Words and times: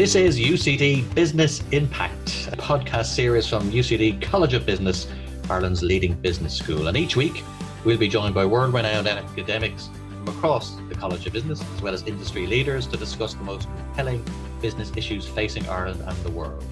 This 0.00 0.14
is 0.14 0.38
UCD 0.40 1.14
Business 1.14 1.62
Impact, 1.72 2.48
a 2.50 2.56
podcast 2.56 3.14
series 3.14 3.46
from 3.46 3.70
UCD 3.70 4.22
College 4.22 4.54
of 4.54 4.64
Business, 4.64 5.06
Ireland's 5.50 5.82
leading 5.82 6.14
business 6.14 6.56
school. 6.56 6.88
And 6.88 6.96
each 6.96 7.16
week, 7.16 7.44
we'll 7.84 7.98
be 7.98 8.08
joined 8.08 8.34
by 8.34 8.46
world 8.46 8.72
renowned 8.72 9.06
academics 9.06 9.90
from 10.08 10.28
across 10.28 10.74
the 10.88 10.94
College 10.94 11.26
of 11.26 11.34
Business, 11.34 11.62
as 11.74 11.82
well 11.82 11.92
as 11.92 12.02
industry 12.04 12.46
leaders, 12.46 12.86
to 12.86 12.96
discuss 12.96 13.34
the 13.34 13.42
most 13.42 13.68
compelling 13.76 14.24
business 14.62 14.90
issues 14.96 15.26
facing 15.26 15.68
Ireland 15.68 16.02
and 16.06 16.16
the 16.24 16.30
world. 16.30 16.64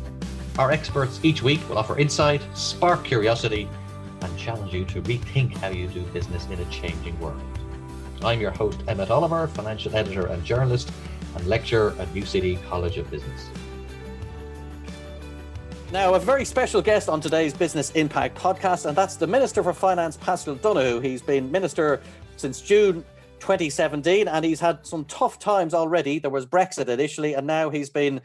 Our 0.58 0.72
experts 0.72 1.21
each 1.22 1.43
week 1.43 1.61
will 1.68 1.76
offer 1.76 1.99
insight, 1.99 2.40
spark 2.57 3.04
curiosity, 3.04 3.68
and 4.22 4.39
challenge 4.39 4.72
you 4.72 4.86
to 4.86 5.03
rethink 5.03 5.53
how 5.58 5.68
you 5.68 5.89
do 5.89 6.00
business 6.14 6.46
in 6.46 6.61
a 6.61 6.64
changing 6.71 7.21
world. 7.21 7.43
I'm 8.22 8.40
your 8.40 8.53
host, 8.53 8.81
Emmett 8.89 9.11
Oliver, 9.11 9.46
financial 9.49 9.95
editor 9.95 10.29
and 10.29 10.43
journalist, 10.46 10.90
and 11.39 11.47
lecturer 11.47 11.95
at 11.99 12.09
UCD 12.09 12.63
College 12.65 12.99
of 12.99 13.11
Business. 13.11 13.49
Now, 15.91 16.14
a 16.14 16.21
very 16.21 16.45
special 16.45 16.83
guest 16.83 17.09
on 17.09 17.21
today's 17.21 17.55
Business 17.55 17.91
Impact 17.93 18.37
podcast, 18.37 18.85
and 18.85 18.97
that's 18.97 19.17
the 19.17 19.27
Minister 19.27 19.63
for 19.63 19.73
Finance, 19.73 20.19
Paschal 20.19 20.57
Donohoe. 20.57 21.01
He's 21.01 21.23
been 21.23 21.51
Minister 21.51 22.03
since 22.37 22.61
June 22.61 23.05
2017, 23.41 24.29
and 24.29 24.45
he's 24.45 24.61
had 24.61 24.85
some 24.85 25.07
tough 25.07 25.39
times 25.39 25.73
already. 25.73 26.19
There 26.19 26.31
was 26.31 26.45
Brexit 26.45 26.89
initially, 26.89 27.35
and 27.35 27.47
now 27.47 27.71
he's 27.71 27.89
been 27.89 28.21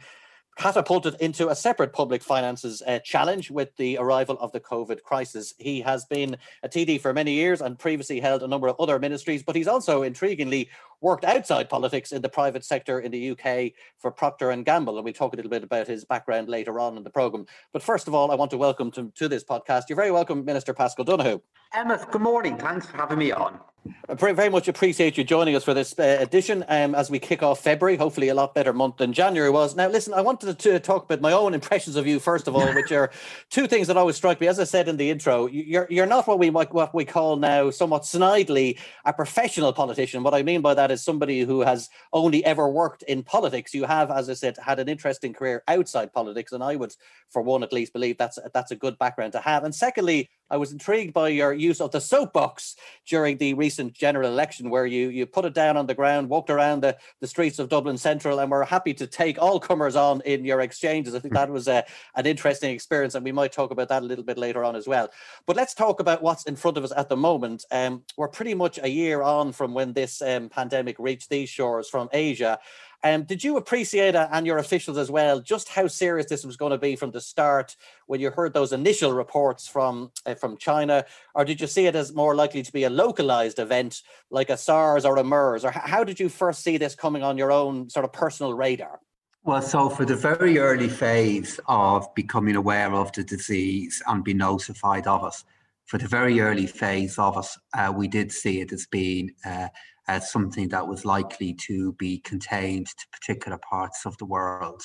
catapulted 0.56 1.16
into 1.20 1.48
a 1.48 1.54
separate 1.54 1.92
public 1.92 2.22
finances 2.22 2.82
uh, 2.86 2.98
challenge 3.00 3.50
with 3.50 3.74
the 3.76 3.96
arrival 3.98 4.38
of 4.40 4.52
the 4.52 4.60
COVID 4.60 5.02
crisis. 5.02 5.54
He 5.58 5.80
has 5.80 6.04
been 6.04 6.36
a 6.62 6.68
TD 6.68 7.00
for 7.00 7.12
many 7.12 7.32
years 7.32 7.60
and 7.60 7.78
previously 7.78 8.20
held 8.20 8.42
a 8.42 8.48
number 8.48 8.68
of 8.68 8.76
other 8.78 8.98
ministries, 8.98 9.42
but 9.42 9.56
he's 9.56 9.66
also 9.66 10.02
intriguingly 10.02 10.68
worked 11.04 11.24
outside 11.24 11.68
politics 11.68 12.12
in 12.12 12.22
the 12.22 12.28
private 12.30 12.64
sector 12.64 12.98
in 12.98 13.12
the 13.12 13.30
UK 13.30 13.72
for 13.98 14.10
Procter 14.10 14.50
and 14.50 14.64
Gamble, 14.64 14.96
and 14.96 15.04
we'll 15.04 15.12
talk 15.12 15.34
a 15.34 15.36
little 15.36 15.50
bit 15.50 15.62
about 15.62 15.86
his 15.86 16.04
background 16.04 16.48
later 16.48 16.80
on 16.80 16.96
in 16.96 17.04
the 17.04 17.10
program. 17.10 17.44
But 17.74 17.82
first 17.82 18.08
of 18.08 18.14
all, 18.14 18.30
I 18.32 18.34
want 18.34 18.50
to 18.52 18.56
welcome 18.56 18.90
to, 18.92 19.12
to 19.16 19.28
this 19.28 19.44
podcast. 19.44 19.82
You're 19.88 19.96
very 19.96 20.10
welcome, 20.10 20.46
Minister 20.46 20.72
Paschal 20.72 21.04
Donohoe. 21.04 21.42
Emmett, 21.74 22.10
good 22.10 22.22
morning. 22.22 22.56
Thanks 22.56 22.86
for 22.86 22.96
having 22.96 23.18
me 23.18 23.32
on. 23.32 23.60
I 24.08 24.14
very 24.14 24.48
much 24.48 24.68
appreciate 24.68 25.18
you 25.18 25.24
joining 25.24 25.56
us 25.56 25.64
for 25.64 25.74
this 25.74 25.98
uh, 25.98 26.16
edition 26.20 26.64
um, 26.68 26.94
as 26.94 27.10
we 27.10 27.18
kick 27.18 27.42
off 27.42 27.60
February. 27.60 27.96
Hopefully, 27.96 28.28
a 28.28 28.34
lot 28.34 28.54
better 28.54 28.72
month 28.72 28.96
than 28.96 29.12
January 29.12 29.50
was. 29.50 29.76
Now, 29.76 29.88
listen, 29.88 30.14
I 30.14 30.22
wanted 30.22 30.58
to 30.58 30.80
talk 30.80 31.04
about 31.04 31.20
my 31.20 31.32
own 31.32 31.52
impressions 31.52 31.96
of 31.96 32.06
you 32.06 32.18
first 32.18 32.48
of 32.48 32.54
all, 32.54 32.66
which 32.74 32.92
are 32.92 33.10
two 33.50 33.66
things 33.66 33.88
that 33.88 33.96
always 33.98 34.16
strike 34.16 34.40
me. 34.40 34.46
As 34.46 34.58
I 34.58 34.64
said 34.64 34.88
in 34.88 34.96
the 34.96 35.10
intro, 35.10 35.46
you're 35.46 35.86
you're 35.90 36.06
not 36.06 36.26
what 36.26 36.38
we 36.38 36.48
what 36.48 36.94
we 36.94 37.04
call 37.04 37.36
now 37.36 37.70
somewhat 37.70 38.02
snidely 38.02 38.78
a 39.04 39.12
professional 39.12 39.72
politician. 39.72 40.22
What 40.22 40.34
I 40.34 40.42
mean 40.42 40.62
by 40.62 40.74
that 40.74 40.90
is 40.90 40.93
somebody 41.02 41.40
who 41.40 41.60
has 41.60 41.88
only 42.12 42.44
ever 42.44 42.68
worked 42.68 43.02
in 43.04 43.22
politics. 43.22 43.74
You 43.74 43.84
have, 43.84 44.10
as 44.10 44.28
I 44.28 44.34
said, 44.34 44.56
had 44.58 44.78
an 44.78 44.88
interesting 44.88 45.32
career 45.32 45.62
outside 45.68 46.12
politics, 46.12 46.52
and 46.52 46.62
I 46.62 46.76
would, 46.76 46.94
for 47.30 47.42
one 47.42 47.62
at 47.62 47.72
least, 47.72 47.92
believe 47.92 48.18
that's 48.18 48.38
that's 48.52 48.70
a 48.70 48.76
good 48.76 48.98
background 48.98 49.32
to 49.32 49.40
have. 49.40 49.64
And 49.64 49.74
secondly, 49.74 50.30
I 50.50 50.56
was 50.56 50.72
intrigued 50.72 51.14
by 51.14 51.28
your 51.28 51.52
use 51.52 51.80
of 51.80 51.90
the 51.90 52.00
soapbox 52.00 52.76
during 53.06 53.38
the 53.38 53.54
recent 53.54 53.92
general 53.94 54.28
election, 54.28 54.70
where 54.70 54.86
you 54.86 55.08
you 55.08 55.26
put 55.26 55.44
it 55.44 55.54
down 55.54 55.76
on 55.76 55.86
the 55.86 55.94
ground, 55.94 56.28
walked 56.28 56.50
around 56.50 56.82
the, 56.82 56.96
the 57.20 57.26
streets 57.26 57.58
of 57.58 57.68
Dublin 57.68 57.98
Central, 57.98 58.38
and 58.38 58.50
were 58.50 58.64
happy 58.64 58.94
to 58.94 59.06
take 59.06 59.40
all 59.40 59.58
comers 59.58 59.96
on 59.96 60.20
in 60.22 60.44
your 60.44 60.60
exchanges. 60.60 61.14
I 61.14 61.18
think 61.18 61.34
that 61.34 61.50
was 61.50 61.68
a, 61.68 61.84
an 62.14 62.26
interesting 62.26 62.74
experience, 62.74 63.14
and 63.14 63.24
we 63.24 63.32
might 63.32 63.52
talk 63.52 63.70
about 63.70 63.88
that 63.88 64.02
a 64.02 64.06
little 64.06 64.24
bit 64.24 64.38
later 64.38 64.64
on 64.64 64.76
as 64.76 64.86
well. 64.86 65.10
But 65.46 65.56
let's 65.56 65.74
talk 65.74 66.00
about 66.00 66.22
what's 66.22 66.44
in 66.44 66.56
front 66.56 66.76
of 66.76 66.84
us 66.84 66.92
at 66.96 67.08
the 67.08 67.16
moment. 67.16 67.64
Um, 67.70 68.02
we're 68.16 68.28
pretty 68.28 68.54
much 68.54 68.78
a 68.82 68.88
year 68.88 69.22
on 69.22 69.52
from 69.52 69.74
when 69.74 69.92
this 69.92 70.20
um, 70.22 70.48
pandemic 70.48 70.96
reached 70.98 71.30
these 71.30 71.48
shores 71.48 71.88
from 71.88 72.08
Asia. 72.12 72.58
Um, 73.04 73.24
did 73.24 73.44
you 73.44 73.58
appreciate, 73.58 74.16
uh, 74.16 74.28
and 74.32 74.46
your 74.46 74.56
officials 74.56 74.96
as 74.96 75.10
well, 75.10 75.38
just 75.38 75.68
how 75.68 75.86
serious 75.86 76.26
this 76.26 76.42
was 76.42 76.56
going 76.56 76.70
to 76.70 76.78
be 76.78 76.96
from 76.96 77.10
the 77.10 77.20
start 77.20 77.76
when 78.06 78.18
you 78.18 78.30
heard 78.30 78.54
those 78.54 78.72
initial 78.72 79.12
reports 79.12 79.68
from 79.68 80.10
uh, 80.24 80.34
from 80.34 80.56
China, 80.56 81.04
or 81.34 81.44
did 81.44 81.60
you 81.60 81.66
see 81.66 81.86
it 81.86 81.94
as 81.94 82.14
more 82.14 82.34
likely 82.34 82.62
to 82.62 82.72
be 82.72 82.84
a 82.84 82.90
localized 82.90 83.58
event 83.58 84.00
like 84.30 84.48
a 84.48 84.56
SARS 84.56 85.04
or 85.04 85.18
a 85.18 85.24
MERS, 85.24 85.66
or 85.66 85.70
how 85.70 86.02
did 86.02 86.18
you 86.18 86.30
first 86.30 86.64
see 86.64 86.78
this 86.78 86.94
coming 86.94 87.22
on 87.22 87.36
your 87.36 87.52
own 87.52 87.90
sort 87.90 88.06
of 88.06 88.12
personal 88.12 88.54
radar? 88.54 89.00
Well, 89.42 89.60
so 89.60 89.90
for 89.90 90.06
the 90.06 90.16
very 90.16 90.56
early 90.56 90.88
phase 90.88 91.60
of 91.68 92.12
becoming 92.14 92.56
aware 92.56 92.94
of 92.94 93.12
the 93.12 93.22
disease 93.22 94.02
and 94.06 94.24
being 94.24 94.38
notified 94.38 95.06
of 95.06 95.24
it, 95.26 95.44
for 95.84 95.98
the 95.98 96.08
very 96.08 96.40
early 96.40 96.66
phase 96.66 97.18
of 97.18 97.36
it, 97.36 97.78
uh, 97.78 97.92
we 97.94 98.08
did 98.08 98.32
see 98.32 98.62
it 98.62 98.72
as 98.72 98.86
being 98.86 99.32
uh, 99.44 99.68
as 100.08 100.30
something 100.30 100.68
that 100.68 100.86
was 100.86 101.04
likely 101.04 101.54
to 101.54 101.92
be 101.94 102.18
contained 102.18 102.86
to 102.86 103.06
particular 103.12 103.58
parts 103.58 104.04
of 104.06 104.16
the 104.18 104.24
world. 104.24 104.82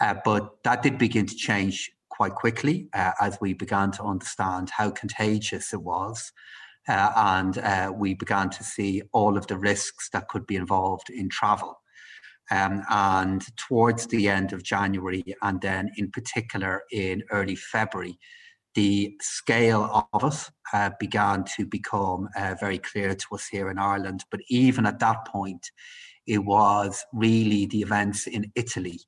Uh, 0.00 0.14
but 0.24 0.62
that 0.64 0.82
did 0.82 0.98
begin 0.98 1.26
to 1.26 1.36
change 1.36 1.90
quite 2.10 2.34
quickly 2.34 2.88
uh, 2.94 3.12
as 3.20 3.38
we 3.40 3.54
began 3.54 3.90
to 3.90 4.02
understand 4.02 4.70
how 4.70 4.90
contagious 4.90 5.72
it 5.72 5.82
was. 5.82 6.32
Uh, 6.86 7.10
and 7.16 7.58
uh, 7.58 7.90
we 7.94 8.14
began 8.14 8.50
to 8.50 8.62
see 8.62 9.02
all 9.12 9.38
of 9.38 9.46
the 9.46 9.56
risks 9.56 10.10
that 10.12 10.28
could 10.28 10.46
be 10.46 10.56
involved 10.56 11.08
in 11.10 11.28
travel. 11.28 11.80
Um, 12.50 12.82
and 12.90 13.42
towards 13.56 14.06
the 14.06 14.28
end 14.28 14.52
of 14.52 14.62
January, 14.62 15.24
and 15.40 15.60
then 15.62 15.90
in 15.96 16.10
particular 16.10 16.82
in 16.92 17.22
early 17.30 17.56
February, 17.56 18.18
the 18.74 19.16
scale 19.20 20.08
of 20.12 20.24
it 20.24 20.50
uh, 20.72 20.90
began 20.98 21.44
to 21.56 21.66
become 21.66 22.28
uh, 22.36 22.54
very 22.58 22.78
clear 22.78 23.14
to 23.14 23.26
us 23.34 23.46
here 23.46 23.70
in 23.70 23.78
Ireland. 23.78 24.24
But 24.30 24.40
even 24.48 24.86
at 24.86 24.98
that 25.00 25.26
point, 25.26 25.70
it 26.26 26.38
was 26.38 27.04
really 27.12 27.66
the 27.66 27.82
events 27.82 28.26
in 28.26 28.50
Italy 28.54 29.00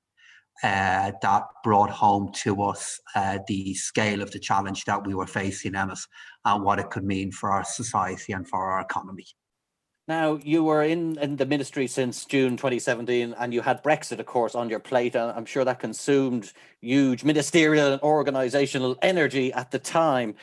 uh, 0.63 1.13
that 1.23 1.43
brought 1.63 1.91
home 1.91 2.31
to 2.33 2.63
us 2.63 2.99
uh, 3.15 3.39
the 3.47 3.75
scale 3.75 4.23
of 4.23 4.31
the 4.31 4.39
challenge 4.39 4.85
that 4.85 5.07
we 5.07 5.15
were 5.15 5.27
facing, 5.27 5.75
Emmett, 5.75 5.99
and 6.45 6.65
what 6.65 6.79
it 6.79 6.91
could 6.91 7.05
mean 7.05 7.31
for 7.31 7.51
our 7.51 7.65
society 7.65 8.33
and 8.33 8.49
for 8.49 8.71
our 8.71 8.81
economy. 8.81 9.27
Now, 10.09 10.39
you 10.41 10.63
were 10.63 10.85
in, 10.85 11.19
in 11.19 11.35
the 11.35 11.47
ministry 11.47 11.89
since 11.89 12.25
June 12.25 12.57
2017, 12.57 13.35
and 13.37 13.53
you 13.53 13.61
had 13.61 13.83
Brexit, 13.83 14.21
of 14.21 14.27
course, 14.27 14.55
on 14.55 14.71
your 14.71 14.79
plate. 14.79 15.17
And 15.17 15.33
I'm 15.33 15.45
sure 15.45 15.65
that 15.65 15.81
consumed 15.81 16.53
huge 16.81 17.25
ministerial 17.25 17.95
and 17.95 18.03
organizational 18.03 18.97
energy 19.03 19.53
at 19.53 19.73
the 19.73 19.81
time. 19.81 20.37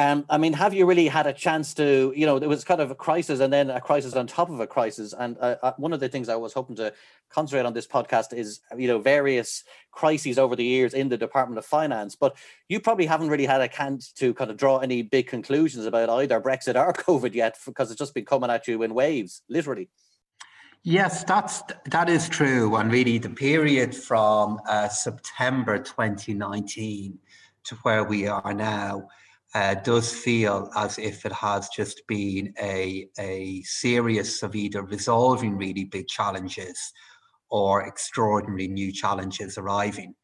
Um, 0.00 0.24
I 0.30 0.38
mean, 0.38 0.52
have 0.52 0.72
you 0.72 0.86
really 0.86 1.08
had 1.08 1.26
a 1.26 1.32
chance 1.32 1.74
to, 1.74 2.12
you 2.14 2.24
know, 2.24 2.38
there 2.38 2.48
was 2.48 2.62
kind 2.62 2.80
of 2.80 2.92
a 2.92 2.94
crisis 2.94 3.40
and 3.40 3.52
then 3.52 3.68
a 3.68 3.80
crisis 3.80 4.14
on 4.14 4.28
top 4.28 4.48
of 4.48 4.60
a 4.60 4.66
crisis. 4.66 5.12
And 5.12 5.36
uh, 5.40 5.56
uh, 5.60 5.72
one 5.76 5.92
of 5.92 5.98
the 5.98 6.08
things 6.08 6.28
I 6.28 6.36
was 6.36 6.52
hoping 6.52 6.76
to 6.76 6.94
concentrate 7.30 7.66
on 7.66 7.72
this 7.72 7.88
podcast 7.88 8.32
is, 8.32 8.60
you 8.76 8.86
know, 8.86 9.00
various 9.00 9.64
crises 9.90 10.38
over 10.38 10.54
the 10.54 10.64
years 10.64 10.94
in 10.94 11.08
the 11.08 11.18
Department 11.18 11.58
of 11.58 11.66
Finance. 11.66 12.14
But 12.14 12.36
you 12.68 12.78
probably 12.78 13.06
haven't 13.06 13.28
really 13.28 13.44
had 13.44 13.60
a 13.60 13.66
chance 13.66 14.12
to 14.12 14.32
kind 14.34 14.52
of 14.52 14.56
draw 14.56 14.78
any 14.78 15.02
big 15.02 15.26
conclusions 15.26 15.84
about 15.84 16.08
either 16.10 16.40
Brexit 16.40 16.76
or 16.76 16.92
COVID 16.92 17.34
yet, 17.34 17.58
because 17.66 17.90
it's 17.90 17.98
just 17.98 18.14
been 18.14 18.24
coming 18.24 18.50
at 18.50 18.68
you 18.68 18.84
in 18.84 18.94
waves, 18.94 19.42
literally. 19.48 19.88
Yes, 20.84 21.24
that's 21.24 21.60
that 21.86 22.08
is 22.08 22.28
true. 22.28 22.76
And 22.76 22.92
really, 22.92 23.18
the 23.18 23.30
period 23.30 23.96
from 23.96 24.60
uh, 24.68 24.88
September 24.88 25.76
2019 25.76 27.18
to 27.64 27.74
where 27.82 28.04
we 28.04 28.28
are 28.28 28.54
now 28.54 29.08
uh, 29.54 29.74
does 29.76 30.12
feel 30.12 30.70
as 30.76 30.98
if 30.98 31.24
it 31.24 31.32
has 31.32 31.68
just 31.68 32.02
been 32.06 32.52
a, 32.60 33.08
a 33.18 33.62
series 33.62 34.42
of 34.42 34.54
either 34.54 34.82
resolving 34.82 35.56
really 35.56 35.84
big 35.84 36.06
challenges 36.06 36.78
or 37.50 37.86
extraordinary 37.86 38.68
new 38.68 38.92
challenges 38.92 39.56
arriving. 39.56 40.14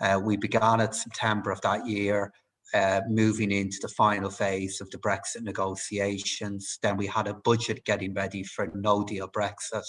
Uh, 0.00 0.20
we 0.22 0.36
began 0.36 0.80
at 0.80 0.94
September 0.94 1.52
of 1.52 1.60
that 1.60 1.86
year, 1.86 2.32
uh, 2.74 3.00
moving 3.08 3.52
into 3.52 3.78
the 3.80 3.88
final 3.88 4.28
phase 4.28 4.80
of 4.80 4.90
the 4.90 4.98
Brexit 4.98 5.42
negotiations. 5.42 6.78
Then 6.82 6.96
we 6.96 7.06
had 7.06 7.28
a 7.28 7.34
budget 7.34 7.84
getting 7.84 8.12
ready 8.14 8.42
for 8.42 8.72
no 8.74 9.04
deal 9.04 9.28
Brexit. 9.28 9.84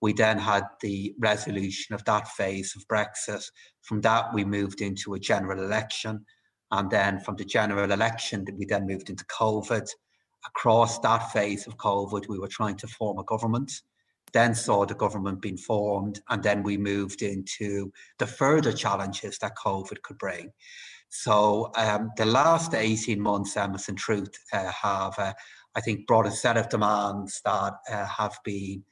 We 0.00 0.14
then 0.14 0.38
had 0.38 0.64
the 0.80 1.14
resolution 1.18 1.94
of 1.94 2.04
that 2.04 2.28
phase 2.28 2.74
of 2.76 2.86
Brexit. 2.88 3.44
From 3.82 4.00
that, 4.02 4.32
we 4.32 4.44
moved 4.44 4.80
into 4.80 5.14
a 5.14 5.18
general 5.18 5.62
election. 5.62 6.24
And 6.70 6.90
then 6.90 7.20
from 7.20 7.36
the 7.36 7.44
general 7.44 7.92
election, 7.92 8.46
we 8.56 8.64
then 8.64 8.86
moved 8.86 9.10
into 9.10 9.24
COVID. 9.26 9.88
Across 10.46 11.00
that 11.00 11.30
phase 11.32 11.66
of 11.66 11.76
COVID, 11.76 12.28
we 12.28 12.38
were 12.38 12.48
trying 12.48 12.76
to 12.78 12.86
form 12.86 13.18
a 13.18 13.24
government, 13.24 13.72
then 14.32 14.54
saw 14.54 14.84
the 14.84 14.94
government 14.94 15.40
being 15.40 15.56
formed, 15.56 16.20
and 16.28 16.42
then 16.42 16.62
we 16.62 16.76
moved 16.76 17.22
into 17.22 17.92
the 18.18 18.26
further 18.26 18.72
challenges 18.72 19.38
that 19.38 19.56
COVID 19.56 20.02
could 20.02 20.18
bring. 20.18 20.52
So 21.08 21.70
um, 21.76 22.10
the 22.16 22.26
last 22.26 22.74
18 22.74 23.20
months, 23.20 23.56
Emerson 23.56 23.94
Truth, 23.96 24.34
uh, 24.52 24.70
have, 24.70 25.18
uh, 25.18 25.32
I 25.74 25.80
think, 25.80 26.06
brought 26.06 26.26
a 26.26 26.30
set 26.30 26.56
of 26.56 26.68
demands 26.68 27.40
that 27.44 27.74
uh, 27.90 28.06
have 28.06 28.38
been, 28.44 28.82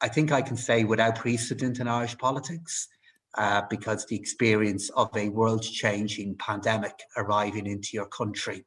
I 0.00 0.08
think 0.08 0.32
I 0.32 0.42
can 0.42 0.56
say, 0.56 0.84
without 0.84 1.16
precedent 1.16 1.80
in 1.80 1.88
Irish 1.88 2.16
politics 2.18 2.88
uh, 3.38 3.62
because 3.70 4.06
the 4.06 4.16
experience 4.16 4.90
of 4.90 5.08
a 5.16 5.28
world 5.28 5.62
changing 5.62 6.36
pandemic 6.38 6.98
arriving 7.16 7.66
into 7.66 7.90
your 7.92 8.06
country 8.06 8.64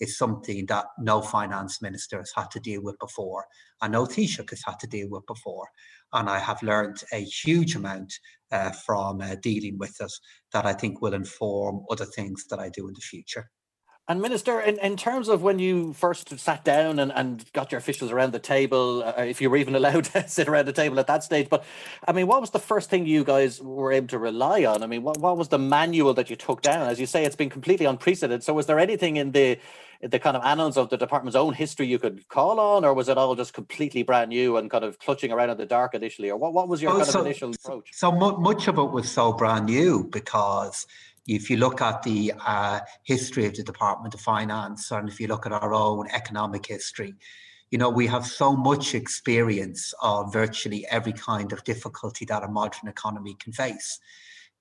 is 0.00 0.18
something 0.18 0.66
that 0.66 0.86
no 0.98 1.20
finance 1.20 1.80
minister 1.80 2.18
has 2.18 2.32
had 2.34 2.50
to 2.50 2.60
deal 2.60 2.82
with 2.82 2.98
before, 2.98 3.46
and 3.82 3.92
no 3.92 4.04
Taoiseach 4.04 4.50
has 4.50 4.62
had 4.64 4.78
to 4.80 4.86
deal 4.86 5.08
with 5.10 5.26
before. 5.26 5.68
And 6.12 6.28
I 6.28 6.38
have 6.38 6.62
learned 6.62 7.02
a 7.12 7.22
huge 7.22 7.76
amount 7.76 8.12
uh, 8.50 8.70
from 8.70 9.20
uh, 9.20 9.36
dealing 9.42 9.78
with 9.78 10.00
it 10.00 10.12
that 10.52 10.66
I 10.66 10.72
think 10.72 11.00
will 11.00 11.14
inform 11.14 11.84
other 11.90 12.04
things 12.04 12.44
that 12.50 12.58
I 12.58 12.68
do 12.70 12.88
in 12.88 12.94
the 12.94 13.00
future. 13.00 13.50
And 14.06 14.20
Minister, 14.20 14.60
in, 14.60 14.78
in 14.80 14.98
terms 14.98 15.30
of 15.30 15.42
when 15.42 15.58
you 15.58 15.94
first 15.94 16.38
sat 16.38 16.62
down 16.62 16.98
and, 16.98 17.10
and 17.10 17.50
got 17.54 17.72
your 17.72 17.78
officials 17.78 18.10
around 18.10 18.32
the 18.32 18.38
table, 18.38 19.02
uh, 19.02 19.22
if 19.22 19.40
you 19.40 19.48
were 19.48 19.56
even 19.56 19.74
allowed 19.80 20.04
to 20.06 20.28
sit 20.28 20.46
around 20.46 20.66
the 20.66 20.74
table 20.74 21.00
at 21.00 21.06
that 21.06 21.24
stage, 21.24 21.48
but 21.48 21.64
I 22.06 22.12
mean, 22.12 22.26
what 22.26 22.42
was 22.42 22.50
the 22.50 22.58
first 22.58 22.90
thing 22.90 23.06
you 23.06 23.24
guys 23.24 23.62
were 23.62 23.92
able 23.92 24.08
to 24.08 24.18
rely 24.18 24.66
on? 24.66 24.82
I 24.82 24.86
mean, 24.86 25.02
what, 25.02 25.18
what 25.18 25.38
was 25.38 25.48
the 25.48 25.58
manual 25.58 26.12
that 26.14 26.28
you 26.28 26.36
took 26.36 26.60
down? 26.60 26.86
As 26.86 27.00
you 27.00 27.06
say, 27.06 27.24
it's 27.24 27.36
been 27.36 27.48
completely 27.48 27.86
unprecedented. 27.86 28.42
So 28.44 28.52
was 28.52 28.66
there 28.66 28.78
anything 28.78 29.16
in 29.16 29.32
the 29.32 29.58
the 30.02 30.18
kind 30.18 30.36
of 30.36 30.44
annals 30.44 30.76
of 30.76 30.90
the 30.90 30.98
department's 30.98 31.34
own 31.34 31.54
history 31.54 31.86
you 31.86 31.98
could 31.98 32.28
call 32.28 32.60
on, 32.60 32.84
or 32.84 32.92
was 32.92 33.08
it 33.08 33.16
all 33.16 33.34
just 33.34 33.54
completely 33.54 34.02
brand 34.02 34.28
new 34.28 34.58
and 34.58 34.70
kind 34.70 34.84
of 34.84 34.98
clutching 34.98 35.32
around 35.32 35.48
in 35.48 35.56
the 35.56 35.64
dark 35.64 35.94
initially? 35.94 36.30
Or 36.30 36.36
what, 36.36 36.52
what 36.52 36.68
was 36.68 36.82
your 36.82 36.92
oh, 36.92 36.96
kind 36.96 37.06
so, 37.06 37.20
of 37.20 37.26
initial 37.26 37.54
approach? 37.54 37.88
So 37.92 38.12
much 38.12 38.68
of 38.68 38.76
it 38.76 38.90
was 38.90 39.10
so 39.10 39.32
brand 39.32 39.64
new 39.66 40.04
because 40.04 40.86
if 41.26 41.48
you 41.48 41.56
look 41.56 41.80
at 41.80 42.02
the 42.02 42.32
uh, 42.44 42.80
history 43.02 43.46
of 43.46 43.54
the 43.54 43.62
Department 43.62 44.14
of 44.14 44.20
Finance, 44.20 44.90
and 44.90 45.08
if 45.08 45.18
you 45.18 45.26
look 45.26 45.46
at 45.46 45.52
our 45.52 45.72
own 45.72 46.06
economic 46.12 46.66
history, 46.66 47.14
you 47.70 47.78
know, 47.78 47.88
we 47.88 48.06
have 48.06 48.26
so 48.26 48.54
much 48.54 48.94
experience 48.94 49.94
of 50.02 50.32
virtually 50.32 50.86
every 50.90 51.12
kind 51.12 51.52
of 51.52 51.64
difficulty 51.64 52.24
that 52.26 52.44
a 52.44 52.48
modern 52.48 52.88
economy 52.88 53.36
can 53.40 53.52
face. 53.52 53.98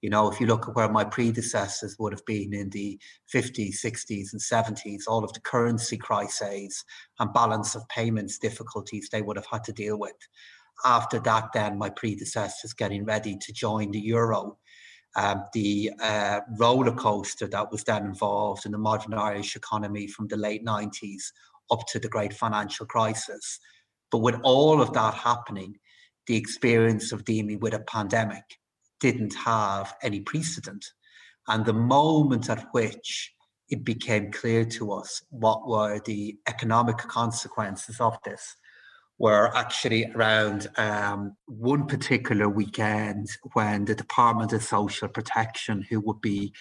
You 0.01 0.09
know, 0.09 0.29
if 0.31 0.39
you 0.39 0.47
look 0.47 0.67
at 0.67 0.75
where 0.75 0.89
my 0.89 1.03
predecessors 1.03 1.95
would 1.99 2.11
have 2.11 2.25
been 2.25 2.53
in 2.53 2.69
the 2.71 2.99
50s, 3.33 3.75
60s, 3.83 4.33
and 4.33 4.41
70s, 4.41 5.03
all 5.07 5.23
of 5.23 5.31
the 5.33 5.39
currency 5.41 5.97
crises 5.97 6.83
and 7.19 7.33
balance 7.33 7.75
of 7.75 7.87
payments 7.89 8.37
difficulties 8.37 9.09
they 9.11 9.21
would 9.21 9.37
have 9.37 9.47
had 9.49 9.63
to 9.65 9.73
deal 9.73 9.97
with. 9.97 10.17
After 10.85 11.19
that, 11.19 11.49
then 11.53 11.77
my 11.77 11.89
predecessors 11.89 12.73
getting 12.73 13.05
ready 13.05 13.37
to 13.37 13.53
join 13.53 13.91
the 13.91 13.99
euro 13.99 14.57
um, 15.15 15.43
the 15.53 15.91
uh, 16.01 16.41
roller 16.57 16.91
coaster 16.91 17.47
that 17.47 17.71
was 17.71 17.83
then 17.83 18.05
involved 18.05 18.65
in 18.65 18.71
the 18.71 18.77
modern 18.77 19.13
Irish 19.13 19.55
economy 19.55 20.07
from 20.07 20.27
the 20.27 20.37
late 20.37 20.65
90s 20.65 21.23
up 21.71 21.85
to 21.87 21.99
the 21.99 22.09
great 22.09 22.33
financial 22.33 22.85
crisis. 22.85 23.59
But 24.11 24.19
with 24.19 24.35
all 24.43 24.81
of 24.81 24.93
that 24.93 25.13
happening, 25.13 25.75
the 26.27 26.37
experience 26.37 27.11
of 27.11 27.25
dealing 27.25 27.59
with 27.59 27.73
a 27.73 27.79
pandemic 27.79 28.43
didn't 28.99 29.35
have 29.35 29.95
any 30.01 30.21
precedent. 30.21 30.85
And 31.47 31.65
the 31.65 31.73
moment 31.73 32.49
at 32.49 32.67
which 32.71 33.33
it 33.69 33.83
became 33.83 34.31
clear 34.31 34.65
to 34.65 34.93
us 34.93 35.21
what 35.29 35.67
were 35.67 35.99
the 36.05 36.37
economic 36.47 36.97
consequences 36.97 37.99
of 37.99 38.17
this, 38.23 38.55
were 39.19 39.55
actually 39.55 40.11
around 40.15 40.67
um, 40.77 41.35
one 41.45 41.85
particular 41.85 42.49
weekend 42.49 43.27
when 43.53 43.85
the 43.85 43.95
Department 43.95 44.53
of 44.53 44.63
Social 44.63 45.07
Protection, 45.07 45.85
who 45.89 45.99
would 46.01 46.21
be 46.21 46.51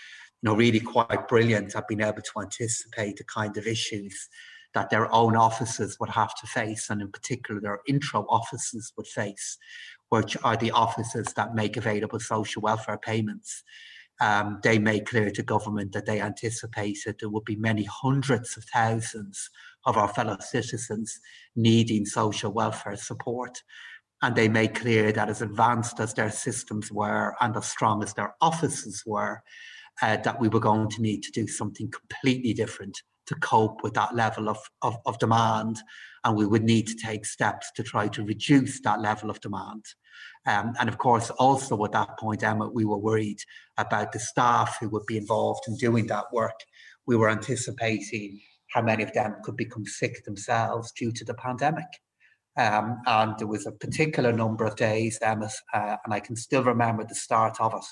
you 0.42 0.50
know, 0.50 0.56
really 0.56 0.80
quite 0.80 1.28
brilliant 1.28 1.74
at 1.74 1.88
being 1.88 2.02
able 2.02 2.22
to 2.22 2.40
anticipate 2.40 3.16
the 3.16 3.24
kind 3.24 3.56
of 3.56 3.66
issues 3.66 4.28
that 4.74 4.90
their 4.90 5.12
own 5.12 5.36
offices 5.36 5.98
would 6.00 6.10
have 6.10 6.34
to 6.34 6.46
face, 6.46 6.88
and 6.90 7.00
in 7.00 7.10
particular 7.10 7.60
their 7.60 7.80
Intreo 7.88 8.24
offices 8.28 8.92
would 8.96 9.06
face, 9.06 9.58
which 10.08 10.36
are 10.44 10.56
the 10.56 10.70
offices 10.70 11.32
that 11.36 11.54
make 11.54 11.76
available 11.76 12.20
social 12.20 12.62
welfare 12.62 12.98
payments. 12.98 13.62
Um, 14.22 14.60
they 14.62 14.78
made 14.78 15.06
clear 15.06 15.32
to 15.32 15.42
government 15.42 15.90
that 15.92 16.06
they 16.06 16.20
anticipated 16.20 17.16
there 17.18 17.28
would 17.28 17.44
be 17.44 17.56
many 17.56 17.82
hundreds 17.82 18.56
of 18.56 18.62
thousands 18.72 19.50
of 19.84 19.96
our 19.96 20.06
fellow 20.06 20.36
citizens 20.38 21.18
needing 21.56 22.06
social 22.06 22.52
welfare 22.52 22.96
support. 22.96 23.60
And 24.22 24.36
they 24.36 24.48
made 24.48 24.76
clear 24.76 25.10
that 25.10 25.28
as 25.28 25.42
advanced 25.42 25.98
as 25.98 26.14
their 26.14 26.30
systems 26.30 26.92
were 26.92 27.34
and 27.40 27.56
as 27.56 27.66
strong 27.66 28.00
as 28.04 28.14
their 28.14 28.36
offices 28.40 29.02
were, 29.04 29.42
uh, 30.00 30.18
that 30.18 30.40
we 30.40 30.48
were 30.48 30.60
going 30.60 30.88
to 30.90 31.02
need 31.02 31.24
to 31.24 31.32
do 31.32 31.48
something 31.48 31.90
completely 31.90 32.54
different 32.54 33.02
to 33.26 33.34
cope 33.36 33.82
with 33.82 33.94
that 33.94 34.14
level 34.14 34.48
of, 34.48 34.58
of, 34.82 34.96
of, 35.06 35.18
demand. 35.18 35.78
And 36.24 36.36
we 36.36 36.46
would 36.46 36.64
need 36.64 36.86
to 36.88 36.96
take 36.96 37.24
steps 37.24 37.70
to 37.76 37.82
try 37.82 38.08
to 38.08 38.24
reduce 38.24 38.80
that 38.82 39.00
level 39.00 39.30
of 39.30 39.40
demand. 39.40 39.84
Um, 40.46 40.72
and 40.80 40.88
of 40.88 40.98
course, 40.98 41.30
also 41.30 41.82
at 41.84 41.92
that 41.92 42.18
point, 42.18 42.42
Emmett, 42.42 42.74
we 42.74 42.84
were 42.84 42.98
worried 42.98 43.38
about 43.78 44.12
the 44.12 44.18
staff 44.18 44.76
who 44.80 44.88
would 44.90 45.06
be 45.06 45.16
involved 45.16 45.62
in 45.68 45.76
doing 45.76 46.06
that 46.08 46.32
work. 46.32 46.58
We 47.06 47.16
were 47.16 47.30
anticipating 47.30 48.40
how 48.70 48.82
many 48.82 49.02
of 49.02 49.12
them 49.12 49.36
could 49.44 49.56
become 49.56 49.84
sick 49.84 50.24
themselves 50.24 50.92
due 50.92 51.12
to 51.12 51.24
the 51.24 51.34
pandemic. 51.34 51.86
Um, 52.56 52.98
and 53.06 53.38
there 53.38 53.46
was 53.46 53.66
a 53.66 53.72
particular 53.72 54.32
number 54.32 54.64
of 54.64 54.76
days, 54.76 55.18
Emmett, 55.22 55.52
uh, 55.72 55.96
and 56.04 56.12
I 56.12 56.20
can 56.20 56.36
still 56.36 56.62
remember 56.62 57.04
the 57.04 57.14
start 57.14 57.60
of 57.60 57.74
it 57.74 57.84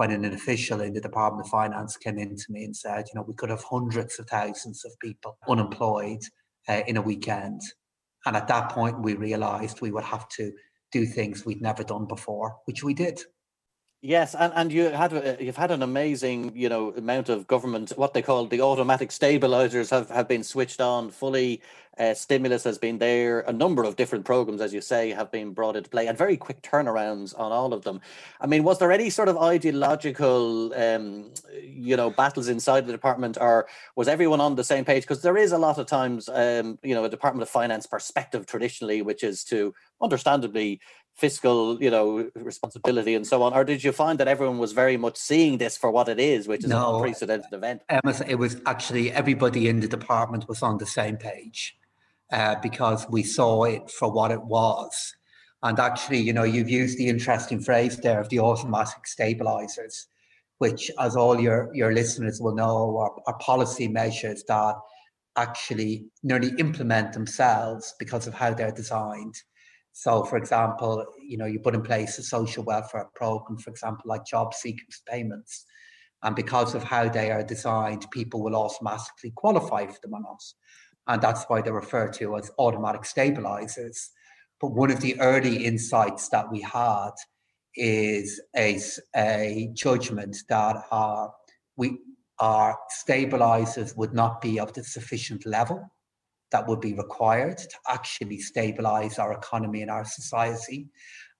when 0.00 0.12
an 0.12 0.24
official 0.24 0.80
in 0.80 0.94
the 0.94 1.00
Department 1.02 1.44
of 1.46 1.50
Finance 1.50 1.98
came 1.98 2.16
in 2.16 2.34
to 2.34 2.44
me 2.48 2.64
and 2.64 2.74
said, 2.74 3.04
you 3.06 3.12
know, 3.14 3.24
we 3.28 3.34
could 3.34 3.50
have 3.50 3.62
hundreds 3.62 4.18
of 4.18 4.26
thousands 4.26 4.82
of 4.86 4.98
people 4.98 5.36
unemployed 5.46 6.22
uh, 6.70 6.80
in 6.86 6.96
a 6.96 7.02
weekend. 7.02 7.60
And 8.24 8.34
at 8.34 8.48
that 8.48 8.70
point, 8.70 9.02
we 9.02 9.12
realized 9.12 9.82
we 9.82 9.90
would 9.90 10.04
have 10.04 10.26
to 10.38 10.52
do 10.90 11.04
things 11.04 11.44
we'd 11.44 11.60
never 11.60 11.84
done 11.84 12.06
before, 12.06 12.56
which 12.64 12.82
we 12.82 12.94
did. 12.94 13.20
Yes, 14.02 14.34
and, 14.34 14.50
and 14.56 14.72
you 14.72 14.84
had 14.88 15.12
uh, 15.12 15.36
you've 15.38 15.58
had 15.58 15.70
an 15.70 15.82
amazing 15.82 16.52
you 16.56 16.70
know 16.70 16.90
amount 16.92 17.28
of 17.28 17.46
government 17.46 17.92
what 17.96 18.14
they 18.14 18.22
call 18.22 18.46
the 18.46 18.62
automatic 18.62 19.12
stabilizers 19.12 19.90
have, 19.90 20.08
have 20.08 20.26
been 20.26 20.42
switched 20.42 20.80
on 20.80 21.10
fully. 21.10 21.60
Uh, 21.98 22.14
stimulus 22.14 22.64
has 22.64 22.78
been 22.78 22.96
there. 22.96 23.40
A 23.40 23.52
number 23.52 23.84
of 23.84 23.96
different 23.96 24.24
programs, 24.24 24.62
as 24.62 24.72
you 24.72 24.80
say, 24.80 25.10
have 25.10 25.30
been 25.30 25.52
brought 25.52 25.76
into 25.76 25.90
play, 25.90 26.06
and 26.06 26.16
very 26.16 26.38
quick 26.38 26.62
turnarounds 26.62 27.38
on 27.38 27.52
all 27.52 27.74
of 27.74 27.82
them. 27.82 28.00
I 28.40 28.46
mean, 28.46 28.64
was 28.64 28.78
there 28.78 28.90
any 28.90 29.10
sort 29.10 29.28
of 29.28 29.36
ideological, 29.36 30.72
um, 30.72 31.30
you 31.62 31.98
know, 31.98 32.08
battles 32.08 32.48
inside 32.48 32.86
the 32.86 32.92
department, 32.92 33.36
or 33.38 33.66
was 33.96 34.08
everyone 34.08 34.40
on 34.40 34.54
the 34.54 34.64
same 34.64 34.86
page? 34.86 35.02
Because 35.02 35.20
there 35.20 35.36
is 35.36 35.52
a 35.52 35.58
lot 35.58 35.76
of 35.76 35.84
times, 35.86 36.30
um, 36.30 36.78
you 36.82 36.94
know, 36.94 37.04
a 37.04 37.08
Department 37.10 37.42
of 37.42 37.50
Finance 37.50 37.84
perspective 37.86 38.46
traditionally, 38.46 39.02
which 39.02 39.22
is 39.22 39.44
to 39.44 39.74
understandably 40.00 40.80
fiscal, 41.16 41.82
you 41.82 41.90
know, 41.90 42.30
responsibility 42.34 43.14
and 43.14 43.26
so 43.26 43.42
on? 43.42 43.52
Or 43.52 43.64
did 43.64 43.84
you 43.84 43.92
find 43.92 44.18
that 44.18 44.28
everyone 44.28 44.58
was 44.58 44.72
very 44.72 44.96
much 44.96 45.16
seeing 45.16 45.58
this 45.58 45.76
for 45.76 45.90
what 45.90 46.08
it 46.08 46.18
is, 46.18 46.48
which 46.48 46.64
is 46.64 46.70
no, 46.70 46.88
an 46.88 46.94
unprecedented 46.96 47.52
event? 47.52 47.82
it 48.26 48.38
was 48.38 48.60
actually 48.66 49.12
everybody 49.12 49.68
in 49.68 49.80
the 49.80 49.88
department 49.88 50.48
was 50.48 50.62
on 50.62 50.78
the 50.78 50.86
same 50.86 51.16
page 51.16 51.76
uh, 52.32 52.56
because 52.62 53.06
we 53.10 53.22
saw 53.22 53.64
it 53.64 53.90
for 53.90 54.10
what 54.10 54.30
it 54.30 54.42
was. 54.42 55.14
And 55.62 55.78
actually, 55.78 56.18
you 56.18 56.32
know, 56.32 56.44
you've 56.44 56.70
used 56.70 56.96
the 56.96 57.08
interesting 57.08 57.60
phrase 57.60 57.98
there 57.98 58.20
of 58.20 58.30
the 58.30 58.40
automatic 58.40 59.06
stabilizers, 59.06 60.06
which, 60.56 60.90
as 60.98 61.16
all 61.16 61.38
your, 61.38 61.70
your 61.74 61.92
listeners 61.92 62.40
will 62.40 62.54
know, 62.54 62.96
are, 62.96 63.12
are 63.26 63.38
policy 63.38 63.88
measures 63.88 64.42
that 64.48 64.74
actually 65.36 66.06
nearly 66.22 66.52
implement 66.58 67.12
themselves 67.12 67.94
because 67.98 68.26
of 68.26 68.32
how 68.34 68.54
they're 68.54 68.72
designed 68.72 69.34
so, 69.92 70.24
for 70.24 70.36
example, 70.36 71.04
you 71.20 71.36
know, 71.36 71.46
you 71.46 71.58
put 71.58 71.74
in 71.74 71.82
place 71.82 72.18
a 72.18 72.22
social 72.22 72.64
welfare 72.64 73.08
program, 73.14 73.58
for 73.58 73.70
example, 73.70 74.04
like 74.06 74.24
job 74.24 74.54
seekers 74.54 75.02
payments. 75.08 75.64
And 76.22 76.36
because 76.36 76.74
of 76.74 76.84
how 76.84 77.08
they 77.08 77.30
are 77.30 77.42
designed, 77.42 78.10
people 78.10 78.42
will 78.42 78.56
automatically 78.56 79.32
qualify 79.34 79.86
for 79.86 79.98
them 80.02 80.14
or. 80.14 80.54
And 81.06 81.20
that's 81.20 81.44
why 81.44 81.62
they're 81.62 81.72
referred 81.72 82.12
to 82.14 82.36
as 82.36 82.50
automatic 82.58 83.04
stabilizers. 83.04 84.10
But 84.60 84.72
one 84.72 84.90
of 84.90 85.00
the 85.00 85.18
early 85.20 85.64
insights 85.64 86.28
that 86.28 86.50
we 86.52 86.60
had 86.60 87.10
is 87.74 88.40
a, 88.56 88.78
a 89.16 89.70
judgment 89.74 90.36
that 90.48 90.76
our, 90.90 91.32
we, 91.76 91.98
our 92.38 92.76
stabilizers 92.90 93.96
would 93.96 94.12
not 94.12 94.40
be 94.40 94.60
of 94.60 94.74
the 94.74 94.84
sufficient 94.84 95.46
level 95.46 95.90
that 96.52 96.66
would 96.66 96.80
be 96.80 96.94
required 96.94 97.58
to 97.58 97.76
actually 97.88 98.38
stabilize 98.38 99.18
our 99.18 99.32
economy 99.32 99.82
and 99.82 99.90
our 99.90 100.04
society. 100.04 100.88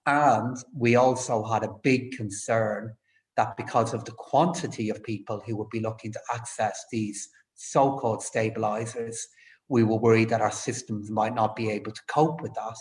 And 0.07 0.57
we 0.75 0.97
also 0.97 1.45
had 1.45 1.63
a 1.63 1.75
big 1.83 2.13
concern 2.13 2.95
that 3.37 3.57
because 3.57 3.95
of 3.95 4.05
the 4.05 4.13
quantity 4.13 4.91
of 4.91 5.03
people 5.03 5.43
who 5.47 5.57
would 5.57 5.71
be 5.71 5.81
looking 5.81 6.13
to 6.13 6.21
access 6.33 6.85
these 6.91 7.29
so 7.55 7.97
called 7.99 8.23
stabilizers, 8.23 9.27
we 9.69 9.83
were 9.83 9.99
worried 9.99 10.31
that 10.31 10.41
our 10.41 10.51
systems 10.51 11.11
might 11.11 11.35
not 11.35 11.55
be 11.55 11.71
able 11.71 11.93
to 11.93 12.03
cope 12.09 12.41
with 12.41 12.55
that. 12.55 12.77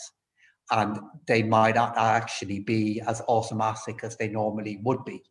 And 0.72 1.00
they 1.28 1.44
might 1.44 1.76
not 1.76 1.98
actually 1.98 2.60
be 2.60 3.02
as 3.08 3.22
automatic 3.28 4.04
as 4.04 4.18
they 4.18 4.28
normally 4.28 4.80
would 4.84 5.04
be. 5.04 5.24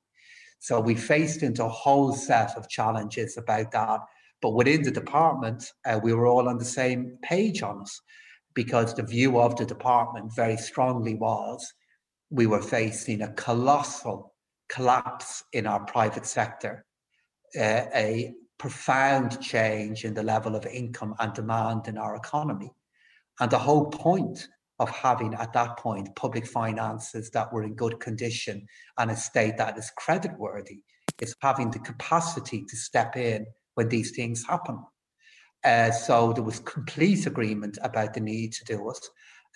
So 0.59 0.81
we 0.81 0.95
faced 0.97 1.43
into 1.43 1.65
a 1.65 1.69
whole 1.69 2.13
set 2.13 2.57
of 2.57 2.69
challenges 2.69 3.37
about 3.37 3.71
that 3.73 4.01
but 4.41 4.51
within 4.51 4.83
the 4.83 4.91
department, 4.91 5.73
uh, 5.85 5.99
we 6.03 6.13
were 6.13 6.27
all 6.27 6.49
on 6.49 6.59
the 6.59 6.65
same 6.65 7.19
page 7.23 7.63
on 7.63 7.83
it 7.83 7.91
because 8.55 8.95
the 8.95 9.03
view 9.03 9.39
of 9.39 9.57
the 9.57 9.65
department 9.65 10.35
very 10.35 10.57
strongly 10.57 11.15
was 11.15 11.75
we 12.31 12.47
were 12.47 12.63
facing 12.63 13.23
a 13.23 13.33
colossal 13.33 14.35
collapse 14.69 15.45
in 15.53 15.67
our 15.67 15.85
private 15.85 16.27
sector, 16.27 16.85
uh, 17.59 17.85
a 17.95 18.35
profound 18.59 19.41
change 19.41 20.05
in 20.05 20.15
the 20.15 20.23
level 20.23 20.55
of 20.55 20.67
income 20.67 21.15
and 21.21 21.33
demand 21.33 21.89
in 21.89 21.97
our 21.97 22.17
economy. 22.17 22.71
And 23.41 23.51
the 23.51 23.59
whole 23.59 23.87
point 23.87 24.49
of 24.79 24.91
having 24.91 25.35
at 25.35 25.53
that 25.53 25.77
point 25.77 26.15
public 26.17 26.47
finances 26.47 27.31
that 27.31 27.53
were 27.53 27.65
in 27.65 27.75
good 27.75 27.99
condition 28.01 28.67
and 28.99 29.11
a 29.11 29.17
state 29.17 29.57
that 29.57 29.79
is 29.79 29.93
creditworthy 29.99 30.81
is 31.21 31.35
having 31.41 31.71
the 31.71 31.79
capacity 31.81 32.65
to 32.69 32.77
step 32.77 33.17
in 33.17 33.47
when 33.79 33.89
these 33.89 34.11
things 34.11 34.45
happen. 34.45 34.77
Uh, 35.63 35.93
so 35.93 36.33
there 36.33 36.43
was 36.43 36.59
complete 36.59 37.27
agreement 37.27 37.79
about 37.85 38.13
the 38.13 38.19
need 38.19 38.53
to 38.53 38.65
do 38.65 38.91
it. 38.91 39.05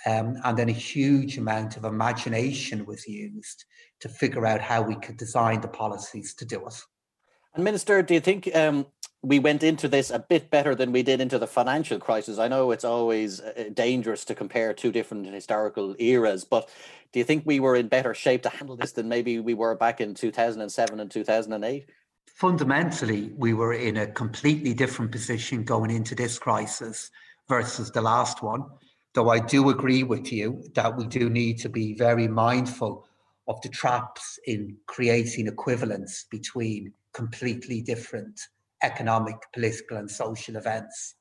Um, 0.06 0.36
and 0.44 0.56
then 0.56 0.68
a 0.68 0.78
huge 0.94 1.38
amount 1.38 1.76
of 1.76 1.84
imagination 1.84 2.86
was 2.86 3.08
used 3.08 3.64
to 3.98 4.08
figure 4.08 4.46
out 4.46 4.60
how 4.60 4.80
we 4.80 4.94
could 4.94 5.16
design 5.16 5.60
the 5.60 5.66
policies 5.66 6.34
to 6.34 6.44
do 6.44 6.64
it. 6.68 6.80
And 7.54 7.64
Minister, 7.64 8.00
do 8.00 8.14
you 8.14 8.20
think 8.20 8.48
um, 8.54 8.86
we 9.22 9.40
went 9.40 9.64
into 9.64 9.88
this 9.88 10.10
a 10.10 10.20
bit 10.20 10.50
better 10.50 10.76
than 10.76 10.92
we 10.92 11.02
did 11.02 11.20
into 11.20 11.40
the 11.40 11.48
financial 11.48 11.98
crisis? 11.98 12.38
I 12.38 12.46
know 12.46 12.70
it's 12.70 12.84
always 12.84 13.40
uh, 13.40 13.70
dangerous 13.74 14.24
to 14.26 14.36
compare 14.36 14.72
two 14.72 14.92
different 14.92 15.26
historical 15.26 15.96
eras, 15.98 16.44
but 16.44 16.68
do 17.12 17.18
you 17.18 17.24
think 17.24 17.42
we 17.44 17.58
were 17.58 17.74
in 17.74 17.88
better 17.88 18.14
shape 18.14 18.42
to 18.44 18.50
handle 18.50 18.76
this 18.76 18.92
than 18.92 19.08
maybe 19.08 19.40
we 19.40 19.54
were 19.54 19.74
back 19.74 20.00
in 20.00 20.14
2007 20.14 21.00
and 21.00 21.10
2008? 21.10 21.88
Fundamentally, 22.26 23.32
we 23.36 23.54
were 23.54 23.72
in 23.72 23.96
a 23.96 24.06
completely 24.06 24.74
different 24.74 25.12
position 25.12 25.64
going 25.64 25.90
into 25.90 26.14
this 26.14 26.38
crisis 26.38 27.10
versus 27.48 27.90
the 27.90 28.02
last 28.02 28.42
one. 28.42 28.64
Though 29.14 29.28
I 29.28 29.38
do 29.38 29.68
agree 29.68 30.02
with 30.02 30.32
you 30.32 30.62
that 30.74 30.96
we 30.96 31.06
do 31.06 31.28
need 31.28 31.58
to 31.58 31.68
be 31.68 31.94
very 31.94 32.28
mindful 32.28 33.06
of 33.46 33.60
the 33.60 33.68
traps 33.68 34.38
in 34.46 34.76
creating 34.86 35.46
equivalence 35.46 36.26
between 36.30 36.92
completely 37.12 37.82
different 37.82 38.40
economic, 38.82 39.36
political, 39.52 39.96
and 39.98 40.10
social 40.10 40.56
events. 40.56 41.14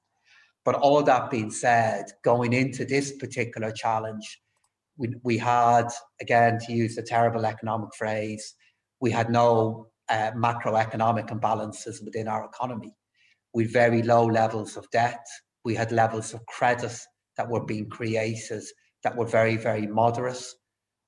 But 0.63 0.75
all 0.75 1.03
that 1.03 1.29
being 1.29 1.51
said, 1.51 2.05
going 2.23 2.53
into 2.53 2.85
this 2.85 3.11
particular 3.11 3.71
challenge, 3.71 4.41
we, 4.97 5.15
we 5.23 5.37
had, 5.37 5.87
again, 6.19 6.59
to 6.59 6.73
use 6.73 6.97
a 6.97 7.03
terrible 7.03 7.45
economic 7.45 7.89
phrase, 7.95 8.55
we 8.99 9.11
had 9.11 9.29
no 9.29 9.87
uh, 10.11 10.31
macroeconomic 10.33 11.29
imbalances 11.29 12.03
within 12.03 12.27
our 12.27 12.45
economy. 12.45 12.93
We 13.53 13.63
had 13.63 13.73
very 13.73 14.03
low 14.03 14.25
levels 14.25 14.77
of 14.77 14.89
debt. 14.91 15.25
We 15.63 15.75
had 15.75 15.91
levels 15.91 16.33
of 16.33 16.45
credit 16.45 16.97
that 17.37 17.49
were 17.49 17.65
being 17.65 17.89
created 17.89 18.63
that 19.03 19.15
were 19.15 19.25
very, 19.25 19.57
very 19.57 19.87
moderate. 19.87 20.43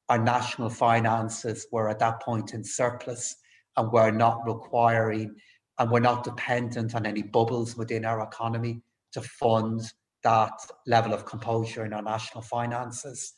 Our 0.10 0.18
national 0.18 0.70
finances 0.70 1.68
were 1.72 1.90
at 1.90 2.00
that 2.00 2.22
point 2.22 2.54
in 2.54 2.64
surplus 2.64 3.36
and 3.78 3.92
were 3.92 4.12
not 4.12 4.42
requiring 4.46 5.36
and 5.80 5.90
we're 5.92 6.00
not 6.00 6.24
dependent 6.24 6.96
on 6.96 7.06
any 7.06 7.24
bubbles 7.24 7.76
within 7.76 8.06
our 8.06 8.22
economy 8.22 8.82
to 9.14 9.22
fund 9.22 9.82
that 10.24 10.52
level 10.88 11.14
of 11.14 11.26
composure 11.26 11.86
in 11.86 11.94
our 11.94 12.02
national 12.02 12.42
finances. 12.42 13.34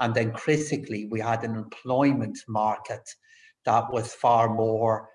And 0.00 0.14
then 0.14 0.32
critically, 0.32 1.06
we 1.10 1.20
had 1.20 1.44
an 1.44 1.56
employment 1.56 2.38
market 2.48 3.08
that 3.64 3.92
was 3.92 4.12
far 4.12 4.54
more, 4.54 5.08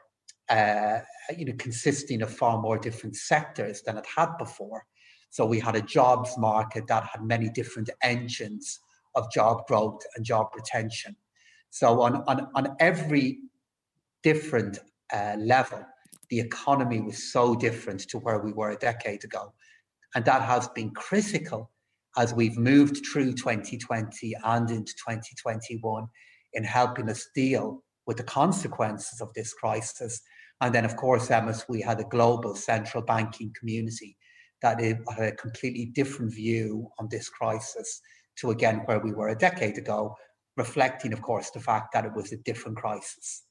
uh, 0.49 0.99
you 1.37 1.45
know, 1.45 1.53
consisting 1.57 2.21
of 2.21 2.33
far 2.33 2.59
more 2.59 2.77
different 2.77 3.15
sectors 3.15 3.81
than 3.83 3.97
it 3.97 4.05
had 4.15 4.37
before. 4.37 4.85
So 5.29 5.45
we 5.45 5.59
had 5.59 5.75
a 5.75 5.81
jobs 5.81 6.37
market 6.37 6.87
that 6.87 7.03
had 7.03 7.23
many 7.23 7.49
different 7.49 7.89
engines 8.01 8.79
of 9.15 9.31
job 9.31 9.65
growth 9.67 10.01
and 10.15 10.25
job 10.25 10.47
retention. 10.55 11.15
So 11.69 12.01
on, 12.01 12.23
on, 12.27 12.47
on 12.55 12.75
every 12.79 13.39
different 14.23 14.79
uh, 15.13 15.35
level, 15.37 15.85
the 16.29 16.39
economy 16.39 17.01
was 17.01 17.31
so 17.31 17.55
different 17.55 18.01
to 18.09 18.17
where 18.19 18.39
we 18.39 18.53
were 18.53 18.71
a 18.71 18.77
decade 18.77 19.23
ago. 19.23 19.53
And 20.15 20.25
that 20.25 20.41
has 20.41 20.67
been 20.69 20.91
critical 20.91 21.71
as 22.17 22.33
we've 22.33 22.57
moved 22.57 23.05
through 23.05 23.33
2020 23.33 24.35
and 24.43 24.69
into 24.69 24.93
2021 24.95 26.07
in 26.53 26.63
helping 26.63 27.09
us 27.09 27.27
deal 27.35 27.83
with 28.09 28.17
the 28.17 28.23
consequences 28.23 29.21
of 29.21 29.31
this 29.35 29.53
crisis. 29.53 30.19
And 30.61 30.73
then, 30.73 30.83
of 30.83 30.95
course, 30.95 31.29
Emmet, 31.29 31.63
we 31.69 31.79
had 31.79 31.99
a 31.99 32.05
global 32.05 32.55
central 32.55 33.03
banking 33.03 33.53
community 33.57 34.17
that 34.63 34.81
had 34.81 35.03
a 35.19 35.35
completely 35.35 35.91
different 35.93 36.33
view 36.33 36.89
on 36.97 37.07
this 37.11 37.29
crisis 37.29 38.01
to, 38.39 38.49
again, 38.49 38.81
where 38.85 38.99
we 38.99 39.11
were 39.11 39.29
a 39.29 39.37
decade 39.37 39.77
ago, 39.77 40.15
reflecting, 40.57 41.13
of 41.13 41.21
course, 41.21 41.51
the 41.51 41.59
fact 41.59 41.93
that 41.93 42.03
it 42.03 42.11
was 42.15 42.31
a 42.31 42.37
different 42.37 42.77
crisis. 42.77 43.43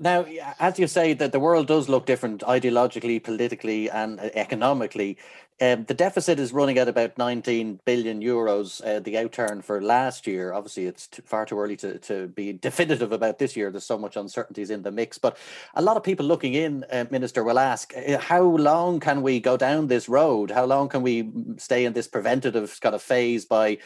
Now, 0.00 0.26
as 0.60 0.78
you 0.78 0.86
say, 0.86 1.12
that 1.14 1.32
the 1.32 1.40
world 1.40 1.66
does 1.66 1.88
look 1.88 2.06
different 2.06 2.42
ideologically, 2.42 3.22
politically, 3.22 3.90
and 3.90 4.20
uh, 4.20 4.30
economically. 4.34 5.18
Um, 5.60 5.86
the 5.86 5.94
deficit 5.94 6.38
is 6.38 6.52
running 6.52 6.78
at 6.78 6.86
about 6.86 7.18
19 7.18 7.80
billion 7.84 8.22
euros. 8.22 8.80
Uh, 8.80 9.00
the 9.00 9.14
outturn 9.14 9.62
for 9.62 9.82
last 9.82 10.24
year, 10.28 10.52
obviously, 10.52 10.86
it's 10.86 11.08
too, 11.08 11.22
far 11.22 11.44
too 11.44 11.58
early 11.58 11.76
to, 11.78 11.98
to 11.98 12.28
be 12.28 12.52
definitive 12.52 13.10
about 13.10 13.40
this 13.40 13.56
year. 13.56 13.72
There's 13.72 13.84
so 13.84 13.98
much 13.98 14.14
uncertainties 14.14 14.70
in 14.70 14.82
the 14.82 14.92
mix. 14.92 15.18
But 15.18 15.36
a 15.74 15.82
lot 15.82 15.96
of 15.96 16.04
people 16.04 16.24
looking 16.26 16.54
in, 16.54 16.84
uh, 16.92 17.06
Minister, 17.10 17.42
will 17.42 17.58
ask 17.58 17.92
uh, 17.96 18.18
how 18.18 18.42
long 18.42 19.00
can 19.00 19.20
we 19.20 19.40
go 19.40 19.56
down 19.56 19.88
this 19.88 20.08
road? 20.08 20.52
How 20.52 20.64
long 20.64 20.88
can 20.88 21.02
we 21.02 21.28
stay 21.56 21.84
in 21.84 21.92
this 21.92 22.06
preventative 22.06 22.80
kind 22.80 22.94
of 22.94 23.02
phase 23.02 23.44
by 23.44 23.78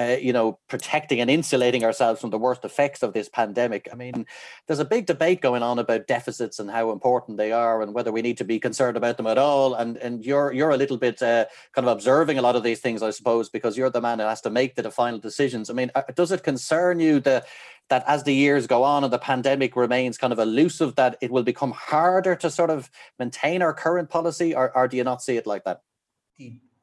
uh, 0.00 0.16
you 0.16 0.32
know, 0.32 0.58
protecting 0.68 1.20
and 1.20 1.30
insulating 1.30 1.84
ourselves 1.84 2.20
from 2.20 2.30
the 2.30 2.38
worst 2.38 2.64
effects 2.64 3.02
of 3.02 3.12
this 3.12 3.28
pandemic. 3.28 3.88
I 3.92 3.96
mean, 3.96 4.26
there's 4.66 4.78
a 4.78 4.84
big 4.84 5.06
debate 5.06 5.40
going 5.40 5.62
on 5.62 5.78
about 5.78 6.06
deficits 6.06 6.58
and 6.58 6.70
how 6.70 6.90
important 6.90 7.38
they 7.38 7.52
are, 7.52 7.82
and 7.82 7.94
whether 7.94 8.12
we 8.12 8.22
need 8.22 8.38
to 8.38 8.44
be 8.44 8.58
concerned 8.58 8.96
about 8.96 9.16
them 9.16 9.26
at 9.26 9.38
all. 9.38 9.74
And 9.74 9.96
and 9.98 10.24
you're 10.24 10.52
you're 10.52 10.70
a 10.70 10.76
little 10.76 10.96
bit 10.96 11.22
uh, 11.22 11.46
kind 11.74 11.86
of 11.86 11.92
observing 11.92 12.38
a 12.38 12.42
lot 12.42 12.56
of 12.56 12.62
these 12.62 12.80
things, 12.80 13.02
I 13.02 13.10
suppose, 13.10 13.48
because 13.48 13.76
you're 13.76 13.90
the 13.90 14.00
man 14.00 14.18
who 14.18 14.26
has 14.26 14.40
to 14.42 14.50
make 14.50 14.74
the 14.74 14.82
the 14.82 14.90
final 14.90 15.18
decisions. 15.18 15.70
I 15.70 15.74
mean, 15.74 15.90
uh, 15.94 16.02
does 16.14 16.32
it 16.32 16.42
concern 16.42 17.00
you 17.00 17.20
that 17.20 17.46
that 17.88 18.04
as 18.06 18.22
the 18.22 18.34
years 18.34 18.66
go 18.66 18.82
on 18.84 19.04
and 19.04 19.12
the 19.12 19.18
pandemic 19.18 19.76
remains 19.76 20.16
kind 20.16 20.32
of 20.32 20.38
elusive, 20.38 20.94
that 20.94 21.16
it 21.20 21.30
will 21.30 21.42
become 21.42 21.72
harder 21.72 22.36
to 22.36 22.48
sort 22.48 22.70
of 22.70 22.90
maintain 23.18 23.62
our 23.62 23.74
current 23.74 24.08
policy, 24.08 24.54
or, 24.54 24.74
or 24.76 24.88
do 24.88 24.96
you 24.96 25.04
not 25.04 25.22
see 25.22 25.36
it 25.36 25.46
like 25.46 25.64
that? 25.64 25.82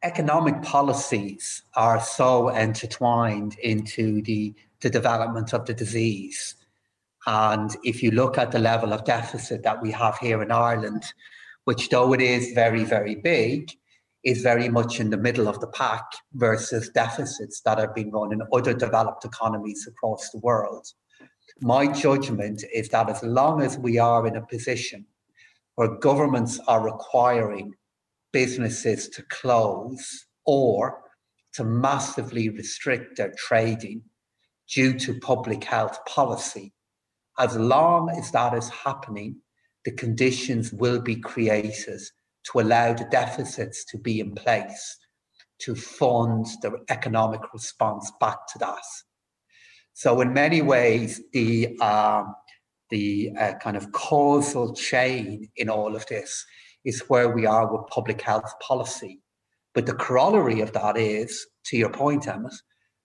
Economic 0.04 0.62
policies 0.62 1.64
are 1.76 2.00
so 2.00 2.50
intertwined 2.50 3.58
into 3.60 4.22
the, 4.22 4.54
the 4.82 4.90
development 4.90 5.54
of 5.54 5.66
the 5.66 5.74
disease. 5.74 6.56
And 7.26 7.76
if 7.84 8.04
you 8.04 8.12
look 8.12 8.38
at 8.38 8.52
the 8.52 8.60
level 8.60 8.94
of 8.94 9.06
deficit 9.06 9.64
that 9.64 9.82
we 9.82 9.92
have 9.92 10.18
here 10.20 10.42
in 10.42 10.52
Ireland, 10.52 11.04
which 11.66 11.90
though 11.90 12.14
it 12.14 12.22
is 12.22 12.54
very, 12.54 12.84
very 12.84 13.16
big, 13.16 13.72
is 14.24 14.42
very 14.42 14.70
much 14.70 15.00
in 15.00 15.10
the 15.10 15.18
middle 15.18 15.48
of 15.48 15.60
the 15.60 15.68
pack 15.68 16.04
versus 16.34 16.90
deficits 16.90 17.62
that 17.62 17.78
have 17.78 17.96
been 17.96 18.12
run 18.12 18.34
in 18.34 18.42
other 18.54 18.74
developed 18.74 19.26
economies 19.26 19.88
across 19.88 20.30
the 20.30 20.40
world. 20.40 20.88
My 21.62 21.88
judgment 21.88 22.64
is 22.74 22.90
that 22.90 23.10
as 23.10 23.24
long 23.24 23.62
as 23.62 23.78
we 23.78 23.98
are 23.98 24.28
in 24.28 24.36
a 24.36 24.46
position 24.46 25.06
where 25.76 25.98
governments 26.00 26.60
are 26.68 26.84
requiring 26.84 27.74
businesses 28.42 29.10
to 29.10 29.24
close 29.24 30.28
or 30.46 31.02
to 31.54 31.64
massively 31.64 32.50
restrict 32.50 33.18
their 33.18 33.34
trading 33.36 34.00
due 34.72 34.94
to 34.94 35.20
public 35.22 35.64
health 35.64 35.98
policy. 36.06 36.72
As 37.40 37.56
long 37.58 38.12
as 38.16 38.30
that 38.34 38.54
is 38.54 38.70
happening, 38.70 39.38
the 39.86 39.92
conditions 40.04 40.72
will 40.72 41.02
be 41.02 41.16
created 41.16 42.00
to 42.52 42.60
allow 42.60 42.94
the 42.94 43.08
deficits 43.10 43.84
to 43.86 43.98
be 43.98 44.20
in 44.20 44.36
place 44.36 44.86
to 45.62 45.74
fund 45.74 46.46
the 46.62 46.72
economic 46.90 47.42
response 47.52 48.12
back 48.20 48.38
to 48.54 48.60
that. 48.60 48.88
So, 49.94 50.22
in 50.22 50.32
many 50.32 50.62
ways, 50.62 51.22
the 51.34 51.76
uh, 51.82 52.24
the 52.92 53.32
uh, 53.40 53.54
kind 53.64 53.76
of 53.76 53.92
causal 53.94 54.76
chain 54.76 55.50
in 55.56 55.70
all 55.70 55.96
of 55.96 56.06
this 56.06 56.46
is 56.88 57.02
where 57.10 57.30
we 57.30 57.46
are 57.46 57.72
with 57.72 57.86
public 57.88 58.22
health 58.22 58.52
policy. 58.62 59.20
But 59.76 59.86
the 59.86 59.94
corollary 59.94 60.62
of 60.62 60.72
that 60.72 60.98
is, 60.98 61.46
to 61.66 61.78
your 61.78 61.92
point, 61.92 62.28
Emmet, 62.28 62.54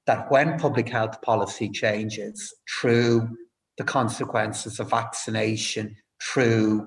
that 0.06 0.30
when 0.30 0.58
public 0.58 0.88
health 0.88 1.20
policy 1.20 1.68
changes 1.68 2.54
through 2.70 3.28
the 3.78 3.84
consequences 3.84 4.78
of 4.78 4.88
vaccination, 4.90 5.96
through 6.22 6.86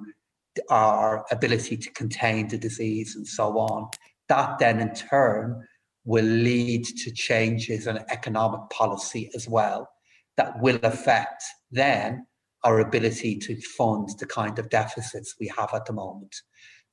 our 0.69 1.25
ability 1.31 1.75
to 1.75 1.91
contain 1.91 2.47
the 2.47 2.57
disease 2.57 3.17
and 3.17 3.27
so 3.27 3.59
on, 3.59 3.89
that 4.29 4.57
then 4.57 4.79
in 4.79 4.93
turn 4.93 5.67
will 6.05 6.23
lead 6.23 6.85
to 6.85 7.11
changes 7.11 7.87
in 7.87 7.99
economic 8.09 8.61
policy 8.69 9.29
as 9.35 9.49
well 9.49 9.89
that 10.37 10.61
will 10.61 10.79
affect 10.83 11.43
then 11.71 12.25
our 12.63 12.79
ability 12.79 13.37
to 13.37 13.59
fund 13.77 14.09
the 14.19 14.25
kind 14.25 14.57
of 14.59 14.69
deficits 14.69 15.35
we 15.39 15.51
have 15.57 15.73
at 15.73 15.85
the 15.85 15.93
moment. 15.93 16.35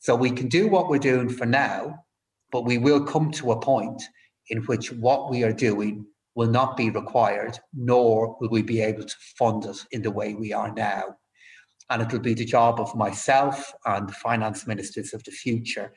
So 0.02 0.16
we 0.16 0.32
can 0.32 0.48
do 0.48 0.66
what 0.66 0.88
we're 0.88 0.98
doing 0.98 1.28
for 1.28 1.46
now, 1.46 2.04
but 2.50 2.64
we 2.64 2.76
will 2.76 3.04
come 3.04 3.30
to 3.30 3.52
a 3.52 3.60
point 3.60 4.02
in 4.48 4.58
which 4.62 4.90
what 4.90 5.30
we 5.30 5.44
are 5.44 5.52
doing 5.52 6.04
will 6.34 6.48
not 6.48 6.76
be 6.76 6.90
required, 6.90 7.56
nor 7.72 8.36
will 8.40 8.48
we 8.48 8.62
be 8.62 8.80
able 8.80 9.04
to 9.04 9.14
fund 9.38 9.64
it 9.64 9.76
in 9.92 10.02
the 10.02 10.10
way 10.10 10.34
we 10.34 10.52
are 10.52 10.74
now. 10.74 11.04
And 11.88 12.02
it'll 12.02 12.18
be 12.18 12.34
the 12.34 12.44
job 12.44 12.80
of 12.80 12.96
myself 12.96 13.72
and 13.86 14.08
the 14.08 14.12
finance 14.14 14.66
ministers 14.66 15.14
of 15.14 15.22
the 15.22 15.30
future 15.30 15.92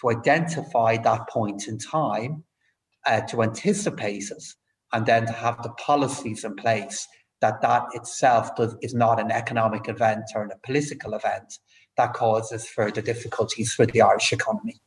to 0.00 0.08
identify 0.08 0.96
that 0.96 1.28
point 1.28 1.68
in 1.68 1.76
time, 1.76 2.42
uh, 3.04 3.20
to 3.26 3.42
anticipate 3.42 4.30
it, 4.30 4.44
and 4.94 5.04
then 5.04 5.26
to 5.26 5.32
have 5.32 5.62
the 5.62 5.72
policies 5.72 6.44
in 6.44 6.56
place 6.56 7.06
that 7.42 7.60
that 7.60 7.84
itself 7.92 8.56
does, 8.56 8.74
is 8.80 8.94
not 8.94 9.20
an 9.20 9.30
economic 9.30 9.86
event 9.86 10.24
or 10.34 10.44
a 10.44 10.58
political 10.66 11.12
event 11.12 11.58
that 12.00 12.14
causes 12.14 12.66
further 12.66 13.02
difficulties 13.02 13.74
for 13.74 13.84
the 13.84 14.00
Irish 14.00 14.32
economy. 14.32 14.80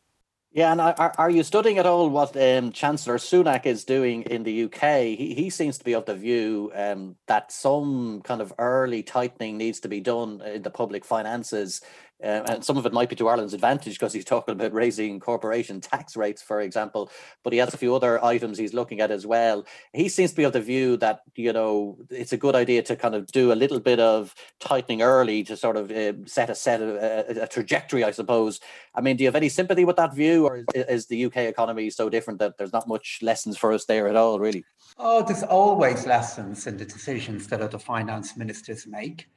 Yeah, 0.52 0.72
and 0.72 0.82
are, 0.82 1.14
are 1.18 1.32
you 1.32 1.42
studying 1.42 1.80
at 1.80 1.88
all 1.88 2.10
what 2.10 2.38
um, 2.38 2.72
Chancellor 2.72 3.18
Sunak 3.18 3.66
is 3.66 3.84
doing 3.84 4.22
in 4.24 4.44
the 4.44 4.66
UK? 4.66 5.18
He, 5.18 5.34
he 5.34 5.50
seems 5.50 5.80
to 5.80 5.84
be 5.84 5.94
of 5.94 6.06
the 6.06 6.14
view 6.16 6.72
um, 6.76 7.16
that 7.28 7.52
some 7.52 8.22
kind 8.24 8.40
of 8.40 8.54
early 8.60 9.02
tightening 9.02 9.58
needs 9.58 9.80
to 9.80 9.90
be 9.90 10.00
done 10.00 10.42
in 10.42 10.62
the 10.62 10.70
public 10.70 11.06
finances 11.06 11.82
uh, 12.24 12.44
and 12.50 12.64
some 12.64 12.78
of 12.78 12.86
it 12.86 12.94
might 12.94 13.10
be 13.10 13.16
to 13.18 13.28
Ireland's 13.28 13.54
advantage 13.54 13.96
because 13.96 14.14
he's 14.14 14.24
talking 14.24 14.54
about 14.54 14.74
raising 14.74 15.20
corporation 15.20 15.82
tax 15.82 16.16
rates, 16.16 16.42
for 16.42 16.62
example. 16.62 17.12
But 17.44 17.54
he 17.54 17.60
has 17.60 17.74
a 17.74 17.78
few 17.78 17.94
other 17.96 18.24
items 18.24 18.58
he's 18.58 18.74
looking 18.74 19.02
at 19.02 19.12
as 19.12 19.26
well. 19.26 19.66
He 19.92 20.08
seems 20.08 20.32
to 20.32 20.38
be 20.38 20.44
of 20.44 20.54
the 20.54 20.62
view 20.62 20.96
that 20.98 21.22
you 21.36 21.52
know 21.52 21.98
it's 22.10 22.34
a 22.34 22.38
good 22.38 22.56
idea 22.56 22.82
to 22.84 22.96
kind 22.96 23.16
of 23.16 23.28
do 23.28 23.52
a 23.52 23.56
little 23.56 23.80
bit 23.80 24.00
of 24.00 24.34
tightening 24.60 25.02
early 25.02 25.44
to 25.44 25.58
sort 25.58 25.76
of 25.76 25.92
uh, 25.92 26.14
set 26.26 26.50
a 26.50 26.56
set 26.56 26.82
of, 26.82 26.96
uh, 26.96 27.42
a 27.42 27.48
trajectory, 27.48 28.04
I 28.04 28.12
suppose. 28.12 28.60
I 28.96 29.02
mean, 29.02 29.18
do 29.18 29.24
you 29.24 29.28
have 29.28 29.36
any 29.36 29.50
sympathy 29.50 29.84
with 29.84 29.98
that 29.98 30.16
view, 30.16 30.46
or 30.46 30.58
is, 30.58 30.66
is 30.74 31.06
the 31.08 31.26
UK 31.26 31.38
economy 31.38 31.90
so 31.90 32.10
different 32.10 32.40
that 32.40 32.58
there's 32.58 32.74
not 32.74 32.88
much 32.88 33.20
lessons 33.22 33.58
for 33.58 33.74
us 33.74 33.86
there 33.86 34.08
at 34.08 34.16
all, 34.16 34.40
really? 34.40 34.64
Oh, 34.98 35.24
there's 35.24 35.44
always 35.44 36.06
lessons 36.06 36.68
in 36.68 36.78
the 36.78 36.86
decisions 36.86 37.48
that 37.48 37.72
the 37.72 37.80
finance 37.80 38.38
ministers 38.38 38.88
make. 38.88 39.28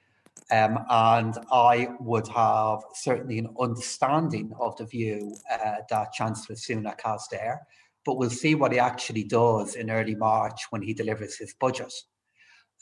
Um, 0.53 0.79
and 0.89 1.35
I 1.51 1.89
would 1.99 2.29
have 2.29 2.79
certainly 2.95 3.39
an 3.39 3.49
understanding 3.61 4.53
of 4.61 4.77
the 4.77 4.87
view 4.87 5.35
uh, 5.53 5.77
that 5.91 6.13
Chancellor 6.13 6.55
Sunak 6.55 7.01
has 7.05 7.27
there, 7.33 7.67
but 8.05 8.17
we'll 8.17 8.31
see 8.31 8.55
what 8.55 8.73
he 8.73 8.79
actually 8.79 9.25
does 9.25 9.75
in 9.75 9.91
early 9.91 10.15
March 10.15 10.67
when 10.71 10.83
he 10.83 10.95
delivers 10.95 11.37
his 11.37 11.55
budget. 11.55 11.93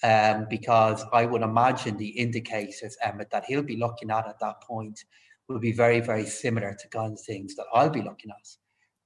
Um, 0.03 0.47
because 0.51 1.05
I 1.13 1.25
would 1.25 1.41
imagine 1.41 1.97
the 1.97 2.09
indicators, 2.09 2.97
Emmet, 3.03 3.31
that 3.31 3.45
he'll 3.47 3.63
be 3.63 3.77
looking 3.77 4.11
at 4.11 4.27
at 4.27 4.41
that 4.41 4.61
point 4.63 5.03
will 5.49 5.61
be 5.61 5.73
very, 5.73 6.01
very 6.01 6.27
similar 6.27 6.77
to 6.79 6.89
kind 6.89 7.13
of 7.13 7.21
things 7.21 7.55
that 7.55 7.67
I'll 7.73 7.91
be 7.91 8.03
looking 8.03 8.31
at, 8.31 8.49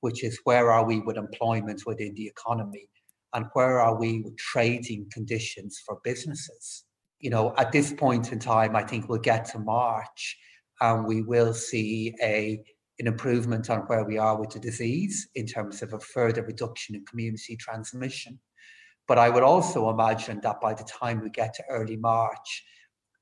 which 0.01 0.25
is 0.25 0.41
where 0.45 0.73
are 0.73 0.85
we 0.85 1.01
with 1.01 1.17
employment 1.17 1.83
within 1.87 2.15
the 2.15 2.27
economy 2.27 2.89
and 3.35 3.47
where 3.53 3.79
are 3.81 3.97
we 3.97 4.23
with 4.23 4.37
trading 4.39 5.09
conditions 5.13 5.81
for 5.85 6.01
businesses 6.03 6.85
you 7.21 7.31
know, 7.31 7.55
at 7.57 7.73
this 7.73 7.93
point 7.93 8.33
in 8.33 8.39
time, 8.39 8.77
I 8.77 8.83
think 8.83 9.09
we'll 9.09 9.19
get 9.19 9.45
to 9.47 9.59
March 9.59 10.37
and 10.81 11.07
we 11.07 11.23
will 11.23 11.55
see 11.55 12.15
a 12.23 12.63
an 13.01 13.07
improvement 13.07 13.71
on 13.71 13.81
where 13.83 14.05
we 14.05 14.19
are 14.19 14.41
with 14.41 14.51
the 14.51 14.59
disease 14.59 15.29
in 15.37 15.47
terms 15.47 15.83
of 15.83 15.93
a 15.93 16.01
further 16.01 16.43
reduction 16.43 16.97
in 16.97 17.05
community 17.05 17.57
transmission. 17.57 18.41
But 19.07 19.19
I 19.19 19.29
would 19.29 19.45
also 19.45 19.89
imagine 19.89 20.41
that 20.43 20.61
by 20.61 20.75
the 20.75 20.83
time 20.83 21.21
we 21.21 21.31
get 21.31 21.55
to 21.55 21.65
early 21.71 21.97
March, 21.97 22.65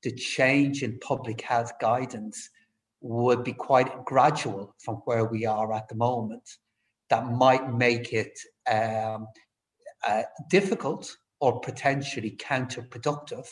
the 0.02 0.12
change 0.12 0.82
in 0.82 0.98
public 1.00 1.42
health 1.42 1.72
guidance 1.78 2.48
would 3.02 3.44
be 3.44 3.52
quite 3.52 4.04
gradual 4.06 4.74
from 4.82 4.96
where 5.04 5.26
we 5.26 5.44
are 5.44 5.72
at 5.74 5.88
the 5.88 5.94
moment. 5.94 6.48
That 7.10 7.30
might 7.30 7.72
make 7.72 8.14
it 8.14 8.32
um, 8.66 9.26
uh, 10.06 10.22
difficult 10.48 11.14
or 11.40 11.60
potentially 11.60 12.36
counterproductive 12.40 13.46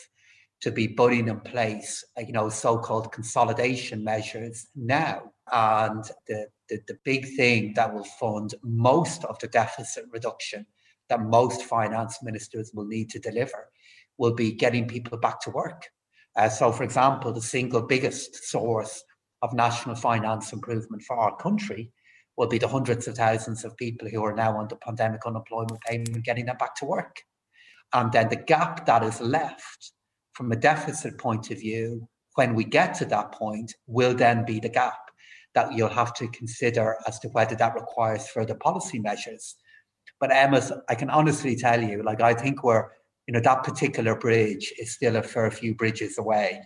to 0.61 0.71
be 0.71 0.87
putting 0.87 1.27
in 1.27 1.39
place, 1.41 2.03
you 2.17 2.31
know, 2.31 2.49
so-called 2.49 3.11
consolidation 3.11 4.03
measures 4.03 4.67
now. 4.75 5.21
And 5.51 6.03
the, 6.27 6.47
the, 6.69 6.79
the 6.87 6.97
big 7.03 7.35
thing 7.35 7.73
that 7.75 7.93
will 7.93 8.05
fund 8.19 8.55
most 8.63 9.23
of 9.25 9.37
the 9.39 9.47
deficit 9.47 10.05
reduction 10.11 10.65
that 11.09 11.21
most 11.21 11.63
finance 11.63 12.19
ministers 12.23 12.71
will 12.73 12.85
need 12.85 13.09
to 13.11 13.19
deliver 13.19 13.69
will 14.17 14.33
be 14.33 14.51
getting 14.51 14.87
people 14.87 15.17
back 15.17 15.39
to 15.41 15.51
work. 15.51 15.87
Uh, 16.35 16.49
so, 16.49 16.71
for 16.71 16.83
example, 16.83 17.31
the 17.31 17.41
single 17.41 17.81
biggest 17.81 18.49
source 18.49 19.03
of 19.41 19.53
national 19.53 19.95
finance 19.95 20.51
improvement 20.51 21.03
for 21.03 21.17
our 21.17 21.35
country 21.37 21.91
will 22.37 22.47
be 22.47 22.57
the 22.57 22.67
hundreds 22.67 23.07
of 23.07 23.15
thousands 23.15 23.63
of 23.63 23.77
people 23.77 24.09
who 24.09 24.23
are 24.23 24.35
now 24.35 24.57
on 24.57 24.67
the 24.67 24.75
pandemic 24.77 25.25
unemployment 25.25 25.79
payment 25.81 26.23
getting 26.23 26.45
them 26.45 26.57
back 26.57 26.75
to 26.75 26.85
work. 26.85 27.21
And 27.93 28.11
then 28.11 28.29
the 28.29 28.35
gap 28.35 28.85
that 28.87 29.03
is 29.03 29.21
left 29.21 29.91
from 30.35 30.51
a 30.51 30.55
deficit 30.55 31.17
point 31.17 31.49
of 31.49 31.59
view, 31.59 32.07
when 32.35 32.53
we 32.53 32.65
get 32.65 32.93
to 32.95 33.05
that 33.05 33.31
point, 33.31 33.73
will 33.87 34.13
then 34.13 34.45
be 34.45 34.59
the 34.59 34.69
gap 34.69 34.99
that 35.55 35.71
you'll 35.73 35.87
have 35.87 36.13
to 36.13 36.27
consider 36.27 36.97
as 37.07 37.17
to 37.19 37.29
whether 37.29 37.55
that 37.55 37.73
requires 37.73 38.27
further 38.27 38.55
policy 38.55 38.99
measures. 38.99 39.55
But 40.19 40.31
Emmett, 40.33 40.69
I 40.89 40.95
can 40.95 41.09
honestly 41.09 41.55
tell 41.55 41.81
you, 41.81 42.03
like 42.03 42.21
I 42.21 42.33
think 42.33 42.63
we're, 42.63 42.89
you 43.27 43.33
know, 43.33 43.39
that 43.39 43.63
particular 43.63 44.15
bridge 44.15 44.73
is 44.77 44.93
still 44.93 45.15
a 45.15 45.23
fair 45.23 45.49
few 45.49 45.73
bridges 45.73 46.17
away, 46.17 46.61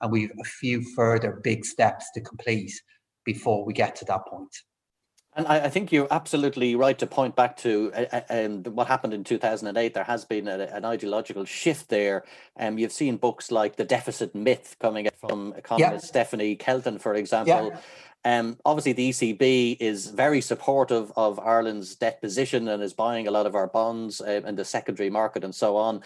and 0.00 0.12
we've 0.12 0.30
a 0.30 0.44
few 0.44 0.82
further 0.94 1.40
big 1.42 1.64
steps 1.64 2.06
to 2.14 2.20
complete 2.20 2.72
before 3.24 3.64
we 3.64 3.72
get 3.72 3.96
to 3.96 4.04
that 4.04 4.26
point. 4.26 4.54
And 5.36 5.46
I, 5.46 5.66
I, 5.66 5.68
think 5.68 5.92
you're 5.92 6.08
absolutely 6.10 6.74
right 6.74 6.98
to 6.98 7.06
point 7.06 7.36
back 7.36 7.56
to 7.58 7.92
uh, 7.94 8.20
um, 8.28 8.64
what 8.64 8.88
happened 8.88 9.14
in 9.14 9.22
2008. 9.22 9.94
There 9.94 10.02
has 10.02 10.24
been 10.24 10.48
a, 10.48 10.58
an 10.58 10.84
ideological 10.84 11.44
shift 11.44 11.88
there. 11.88 12.24
Um, 12.58 12.78
you've 12.78 12.92
seen 12.92 13.16
books 13.16 13.52
like 13.52 13.76
The 13.76 13.84
Deficit 13.84 14.34
Myth 14.34 14.76
coming 14.80 15.08
from 15.20 15.54
economist 15.56 16.06
yeah. 16.06 16.08
Stephanie 16.08 16.56
Kelton, 16.56 16.98
for 16.98 17.14
example. 17.14 17.70
Yeah. 17.72 17.80
Um, 18.24 18.58
obviously, 18.64 18.92
the 18.94 19.10
ECB 19.10 19.76
is 19.80 20.08
very 20.08 20.40
supportive 20.40 21.12
of 21.16 21.38
Ireland's 21.38 21.94
debt 21.94 22.20
position 22.20 22.66
and 22.68 22.82
is 22.82 22.92
buying 22.92 23.28
a 23.28 23.30
lot 23.30 23.46
of 23.46 23.54
our 23.54 23.68
bonds 23.68 24.20
uh, 24.20 24.42
in 24.44 24.56
the 24.56 24.64
secondary 24.64 25.08
market 25.08 25.44
and 25.44 25.54
so 25.54 25.76
on. 25.76 26.02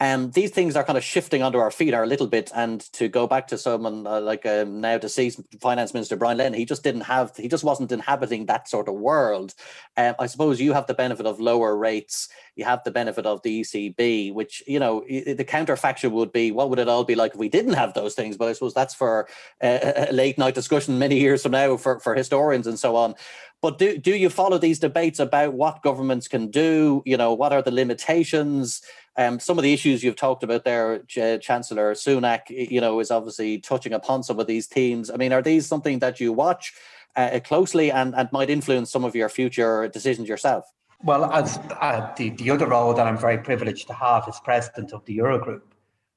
Um, 0.00 0.30
these 0.30 0.50
things 0.50 0.76
are 0.76 0.84
kind 0.84 0.96
of 0.96 1.04
shifting 1.04 1.42
under 1.42 1.60
our 1.60 1.70
feet 1.70 1.92
are 1.92 2.02
a 2.02 2.06
little 2.06 2.26
bit. 2.26 2.50
And 2.54 2.80
to 2.94 3.06
go 3.06 3.26
back 3.26 3.46
to 3.48 3.58
someone 3.58 4.06
uh, 4.06 4.20
like 4.20 4.46
um, 4.46 4.80
now 4.80 4.96
deceased 4.96 5.40
Finance 5.60 5.92
Minister 5.92 6.16
Brian 6.16 6.38
Lenihan, 6.38 6.56
he 6.56 6.64
just 6.64 6.82
didn't 6.82 7.02
have, 7.02 7.36
he 7.36 7.48
just 7.48 7.64
wasn't 7.64 7.92
inhabiting 7.92 8.46
that 8.46 8.66
sort 8.66 8.88
of 8.88 8.94
world. 8.94 9.54
Um, 9.98 10.14
I 10.18 10.26
suppose 10.26 10.60
you 10.60 10.72
have 10.72 10.86
the 10.86 10.94
benefit 10.94 11.26
of 11.26 11.38
lower 11.38 11.76
rates. 11.76 12.28
You 12.56 12.64
have 12.64 12.82
the 12.82 12.90
benefit 12.90 13.26
of 13.26 13.42
the 13.42 13.60
ECB, 13.60 14.32
which, 14.32 14.62
you 14.66 14.78
know, 14.78 15.04
the 15.08 15.44
counterfactual 15.46 16.12
would 16.12 16.32
be 16.32 16.50
what 16.50 16.70
would 16.70 16.78
it 16.78 16.88
all 16.88 17.04
be 17.04 17.14
like 17.14 17.32
if 17.32 17.38
we 17.38 17.48
didn't 17.50 17.74
have 17.74 17.92
those 17.92 18.14
things? 18.14 18.36
But 18.38 18.48
I 18.48 18.54
suppose 18.54 18.74
that's 18.74 18.94
for 18.94 19.28
a, 19.62 20.08
a 20.10 20.12
late 20.12 20.38
night 20.38 20.54
discussion 20.54 20.98
many 20.98 21.18
years 21.18 21.42
from 21.42 21.52
now 21.52 21.76
for, 21.76 22.00
for 22.00 22.14
historians 22.14 22.66
and 22.66 22.78
so 22.78 22.96
on. 22.96 23.14
But 23.62 23.78
do, 23.78 23.98
do 23.98 24.16
you 24.16 24.30
follow 24.30 24.56
these 24.56 24.78
debates 24.78 25.18
about 25.18 25.52
what 25.52 25.82
governments 25.82 26.28
can 26.28 26.50
do? 26.50 27.02
You 27.04 27.16
know, 27.16 27.34
what 27.34 27.52
are 27.52 27.60
the 27.60 27.70
limitations? 27.70 28.80
Um, 29.16 29.38
some 29.38 29.58
of 29.58 29.62
the 29.62 29.74
issues 29.74 30.02
you've 30.02 30.16
talked 30.16 30.42
about 30.42 30.64
there, 30.64 31.00
Ch- 31.00 31.42
Chancellor 31.42 31.92
Sunak, 31.92 32.48
you 32.48 32.80
know, 32.80 33.00
is 33.00 33.10
obviously 33.10 33.58
touching 33.58 33.92
upon 33.92 34.22
some 34.22 34.40
of 34.40 34.46
these 34.46 34.66
themes. 34.66 35.10
I 35.10 35.16
mean, 35.16 35.32
are 35.32 35.42
these 35.42 35.66
something 35.66 35.98
that 35.98 36.20
you 36.20 36.32
watch 36.32 36.72
uh, 37.16 37.38
closely 37.44 37.90
and, 37.90 38.14
and 38.14 38.32
might 38.32 38.48
influence 38.48 38.90
some 38.90 39.04
of 39.04 39.14
your 39.14 39.28
future 39.28 39.88
decisions 39.88 40.26
yourself? 40.26 40.64
Well, 41.02 41.30
as 41.30 41.58
uh, 41.80 42.12
the, 42.16 42.30
the 42.30 42.50
other 42.50 42.66
role 42.66 42.94
that 42.94 43.06
I'm 43.06 43.18
very 43.18 43.38
privileged 43.38 43.86
to 43.88 43.94
have 43.94 44.26
is 44.28 44.40
president 44.42 44.92
of 44.92 45.04
the 45.04 45.18
Eurogroup, 45.18 45.62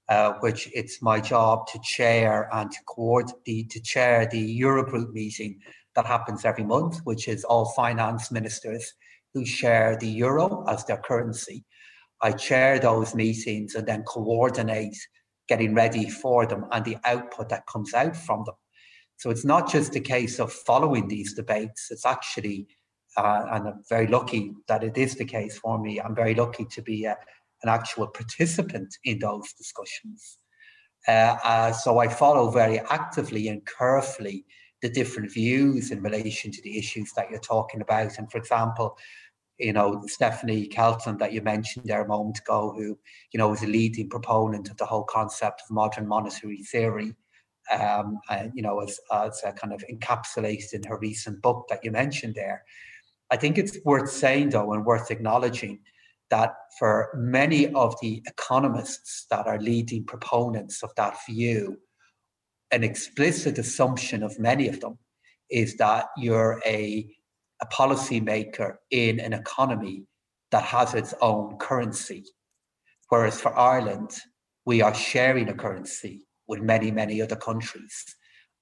uh, 0.07 0.33
which 0.39 0.69
it's 0.73 1.01
my 1.01 1.19
job 1.19 1.67
to 1.67 1.79
chair 1.83 2.49
and 2.53 2.71
to 2.71 2.77
coordinate 2.85 3.69
to 3.71 3.81
chair 3.81 4.27
the 4.31 4.61
Eurogroup 4.61 5.11
meeting 5.11 5.59
that 5.95 6.05
happens 6.05 6.45
every 6.45 6.63
month, 6.63 6.99
which 7.03 7.27
is 7.27 7.43
all 7.43 7.73
finance 7.73 8.31
ministers 8.31 8.93
who 9.33 9.45
share 9.45 9.97
the 9.97 10.07
euro 10.07 10.63
as 10.67 10.85
their 10.85 10.97
currency. 10.97 11.63
I 12.21 12.31
chair 12.31 12.79
those 12.79 13.15
meetings 13.15 13.75
and 13.75 13.87
then 13.87 14.03
coordinate 14.03 14.97
getting 15.47 15.75
ready 15.75 16.09
for 16.09 16.45
them 16.45 16.65
and 16.71 16.85
the 16.85 16.97
output 17.05 17.49
that 17.49 17.67
comes 17.67 17.93
out 17.93 18.15
from 18.15 18.43
them. 18.45 18.55
So 19.17 19.29
it's 19.29 19.45
not 19.45 19.69
just 19.69 19.95
a 19.95 19.99
case 19.99 20.39
of 20.39 20.51
following 20.51 21.07
these 21.07 21.33
debates, 21.33 21.87
it's 21.91 22.05
actually, 22.05 22.67
uh, 23.17 23.45
and 23.51 23.67
I'm 23.67 23.83
very 23.89 24.07
lucky 24.07 24.53
that 24.67 24.83
it 24.83 24.97
is 24.97 25.15
the 25.15 25.25
case 25.25 25.57
for 25.57 25.79
me, 25.79 25.99
I'm 25.99 26.15
very 26.15 26.33
lucky 26.33 26.65
to 26.65 26.81
be 26.81 27.05
a, 27.05 27.17
an 27.63 27.69
actual 27.69 28.07
participant 28.07 28.95
in 29.03 29.19
those 29.19 29.53
discussions. 29.53 30.37
Uh, 31.07 31.37
uh, 31.43 31.71
so 31.73 31.99
I 31.99 32.07
follow 32.07 32.49
very 32.49 32.79
actively 32.79 33.49
and 33.49 33.61
carefully 33.65 34.45
the 34.83 34.89
different 34.89 35.31
views 35.31 35.91
in 35.91 36.03
relation 36.03 36.51
to 36.51 36.61
the 36.61 36.77
issues 36.77 37.13
that 37.13 37.31
you're 37.31 37.39
talking 37.39 37.81
about. 37.81 38.17
And 38.17 38.29
for 38.29 38.37
example, 38.37 38.97
you 39.57 39.71
know, 39.71 40.03
Stephanie 40.07 40.67
Kelton 40.67 41.17
that 41.19 41.31
you 41.31 41.41
mentioned 41.41 41.85
there 41.85 42.03
a 42.03 42.07
moment 42.07 42.39
ago, 42.39 42.73
who, 42.75 42.99
you 43.31 43.37
know, 43.37 43.53
is 43.53 43.63
a 43.63 43.67
leading 43.67 44.09
proponent 44.09 44.69
of 44.69 44.75
the 44.77 44.85
whole 44.85 45.05
concept 45.05 45.61
of 45.61 45.73
modern 45.73 46.05
monetary 46.05 46.63
theory, 46.63 47.15
um, 47.71 48.19
and, 48.29 48.51
you 48.55 48.61
know, 48.61 48.81
as, 48.81 48.99
as 49.13 49.41
kind 49.55 49.73
of 49.73 49.85
encapsulated 49.89 50.73
in 50.73 50.83
her 50.83 50.97
recent 50.97 51.41
book 51.41 51.65
that 51.69 51.83
you 51.85 51.91
mentioned 51.91 52.35
there. 52.35 52.63
I 53.31 53.37
think 53.37 53.57
it's 53.57 53.77
worth 53.85 54.11
saying, 54.11 54.49
though, 54.49 54.73
and 54.73 54.85
worth 54.85 55.11
acknowledging 55.11 55.79
that 56.29 56.55
for 56.77 57.09
many 57.15 57.73
of 57.73 57.95
the 58.01 58.21
economists 58.27 59.27
that 59.29 59.47
are 59.47 59.59
leading 59.59 60.03
proponents 60.03 60.83
of 60.83 60.91
that 60.97 61.15
view, 61.29 61.77
an 62.73 62.83
explicit 62.83 63.59
assumption 63.59 64.23
of 64.23 64.39
many 64.39 64.67
of 64.67 64.79
them 64.81 64.97
is 65.51 65.77
that 65.77 66.07
you're 66.17 66.59
a, 66.65 67.07
a 67.61 67.65
policymaker 67.67 68.75
in 68.89 69.19
an 69.19 69.31
economy 69.31 70.05
that 70.51 70.63
has 70.63 70.95
its 70.95 71.13
own 71.21 71.55
currency. 71.57 72.23
Whereas 73.09 73.39
for 73.39 73.55
Ireland, 73.55 74.11
we 74.65 74.81
are 74.81 74.95
sharing 74.95 75.49
a 75.49 75.53
currency 75.53 76.25
with 76.47 76.61
many, 76.61 76.89
many 76.89 77.21
other 77.21 77.35
countries. 77.35 78.03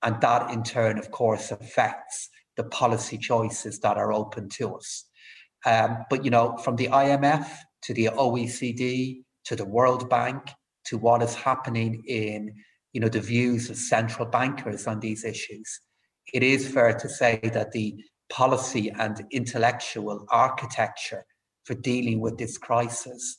And 0.03 0.19
that 0.19 0.51
in 0.51 0.63
turn, 0.63 0.99
of 0.99 1.09
course, 1.11 1.51
affects 1.51 2.29
the 2.57 2.65
policy 2.65 3.17
choices 3.17 3.79
that 3.79 3.97
are 3.97 4.11
open 4.11 4.49
to 4.49 4.75
us. 4.75 5.05
Um, 5.65 5.99
but, 6.09 6.25
you 6.25 6.31
know, 6.31 6.57
from 6.57 6.75
the 6.75 6.87
IMF 6.87 7.47
to 7.83 7.93
the 7.93 8.09
OECD 8.11 9.23
to 9.45 9.55
the 9.55 9.65
World 9.65 10.09
Bank 10.09 10.51
to 10.85 10.97
what 10.97 11.23
is 11.23 11.33
happening 11.33 12.03
in, 12.07 12.53
you 12.93 13.01
know, 13.01 13.09
the 13.09 13.21
views 13.21 13.69
of 13.69 13.77
central 13.77 14.27
bankers 14.27 14.87
on 14.87 14.99
these 14.99 15.23
issues, 15.23 15.79
it 16.33 16.43
is 16.43 16.67
fair 16.67 16.93
to 16.93 17.09
say 17.09 17.39
that 17.53 17.71
the 17.71 17.95
policy 18.29 18.91
and 18.91 19.25
intellectual 19.31 20.25
architecture 20.29 21.25
for 21.65 21.73
dealing 21.75 22.19
with 22.19 22.37
this 22.37 22.57
crisis 22.57 23.37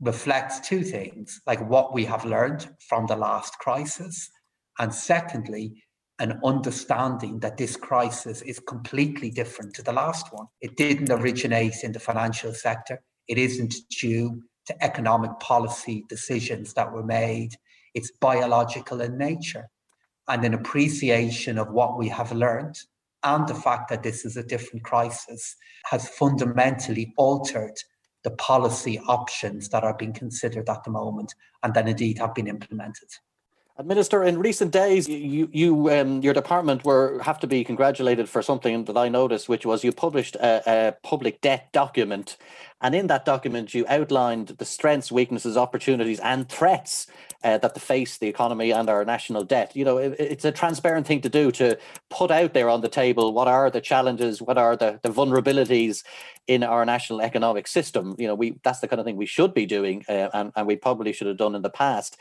reflects 0.00 0.60
two 0.60 0.82
things 0.82 1.40
like 1.46 1.68
what 1.68 1.92
we 1.92 2.04
have 2.04 2.24
learned 2.24 2.68
from 2.88 3.06
the 3.06 3.16
last 3.16 3.58
crisis, 3.58 4.30
and 4.78 4.94
secondly, 4.94 5.82
an 6.18 6.38
understanding 6.44 7.38
that 7.40 7.56
this 7.56 7.76
crisis 7.76 8.42
is 8.42 8.60
completely 8.60 9.30
different 9.30 9.74
to 9.74 9.82
the 9.82 9.92
last 9.92 10.26
one. 10.32 10.46
It 10.60 10.76
didn't 10.76 11.10
originate 11.10 11.82
in 11.82 11.92
the 11.92 11.98
financial 11.98 12.52
sector, 12.52 13.02
it 13.28 13.38
isn't 13.38 13.74
due 14.00 14.42
to 14.66 14.84
economic 14.84 15.38
policy 15.40 16.04
decisions 16.08 16.74
that 16.74 16.92
were 16.92 17.04
made, 17.04 17.54
it's 17.94 18.12
biological 18.20 19.00
in 19.00 19.18
nature. 19.18 19.68
And 20.28 20.44
an 20.44 20.54
appreciation 20.54 21.58
of 21.58 21.70
what 21.70 21.98
we 21.98 22.08
have 22.08 22.32
learned 22.32 22.78
and 23.22 23.46
the 23.48 23.54
fact 23.54 23.88
that 23.90 24.02
this 24.02 24.24
is 24.24 24.36
a 24.36 24.42
different 24.42 24.84
crisis 24.84 25.56
has 25.86 26.08
fundamentally 26.08 27.12
altered 27.16 27.76
the 28.22 28.30
policy 28.32 28.98
options 29.08 29.68
that 29.70 29.82
are 29.82 29.96
being 29.96 30.12
considered 30.12 30.68
at 30.68 30.84
the 30.84 30.90
moment 30.90 31.34
and 31.62 31.74
that 31.74 31.88
indeed 31.88 32.18
have 32.18 32.34
been 32.34 32.46
implemented. 32.46 33.08
And 33.76 33.88
Minister, 33.88 34.22
in 34.22 34.38
recent 34.38 34.72
days, 34.72 35.08
you, 35.08 35.48
you, 35.52 35.90
um, 35.90 36.20
your 36.20 36.34
department 36.34 36.84
were 36.84 37.18
have 37.22 37.38
to 37.40 37.46
be 37.46 37.64
congratulated 37.64 38.28
for 38.28 38.42
something 38.42 38.84
that 38.84 38.96
I 38.96 39.08
noticed, 39.08 39.48
which 39.48 39.64
was 39.64 39.82
you 39.82 39.90
published 39.90 40.36
a, 40.36 40.62
a 40.66 40.92
public 41.02 41.40
debt 41.40 41.72
document, 41.72 42.36
and 42.80 42.94
in 42.94 43.08
that 43.08 43.24
document, 43.24 43.74
you 43.74 43.84
outlined 43.88 44.48
the 44.48 44.64
strengths, 44.64 45.12
weaknesses, 45.12 45.56
opportunities, 45.56 46.20
and 46.20 46.48
threats 46.48 47.06
uh, 47.42 47.58
that 47.58 47.80
face 47.80 48.18
the 48.18 48.28
economy 48.28 48.70
and 48.70 48.88
our 48.88 49.04
national 49.04 49.44
debt. 49.44 49.74
You 49.74 49.84
know, 49.84 49.98
it, 49.98 50.16
it's 50.18 50.44
a 50.44 50.52
transparent 50.52 51.06
thing 51.06 51.20
to 51.22 51.28
do 51.28 51.50
to 51.52 51.78
put 52.10 52.30
out 52.30 52.54
there 52.54 52.68
on 52.68 52.80
the 52.80 52.88
table 52.88 53.32
what 53.32 53.48
are 53.48 53.70
the 53.70 53.80
challenges, 53.80 54.42
what 54.42 54.58
are 54.58 54.76
the, 54.76 55.00
the 55.02 55.10
vulnerabilities 55.10 56.04
in 56.46 56.62
our 56.62 56.84
national 56.84 57.20
economic 57.20 57.66
system. 57.66 58.14
You 58.18 58.28
know, 58.28 58.34
we 58.34 58.58
that's 58.62 58.80
the 58.80 58.88
kind 58.88 59.00
of 59.00 59.06
thing 59.06 59.16
we 59.16 59.26
should 59.26 59.54
be 59.54 59.66
doing, 59.66 60.04
uh, 60.08 60.28
and, 60.32 60.52
and 60.56 60.66
we 60.66 60.76
probably 60.76 61.12
should 61.12 61.26
have 61.26 61.36
done 61.36 61.54
in 61.54 61.62
the 61.62 61.70
past. 61.70 62.16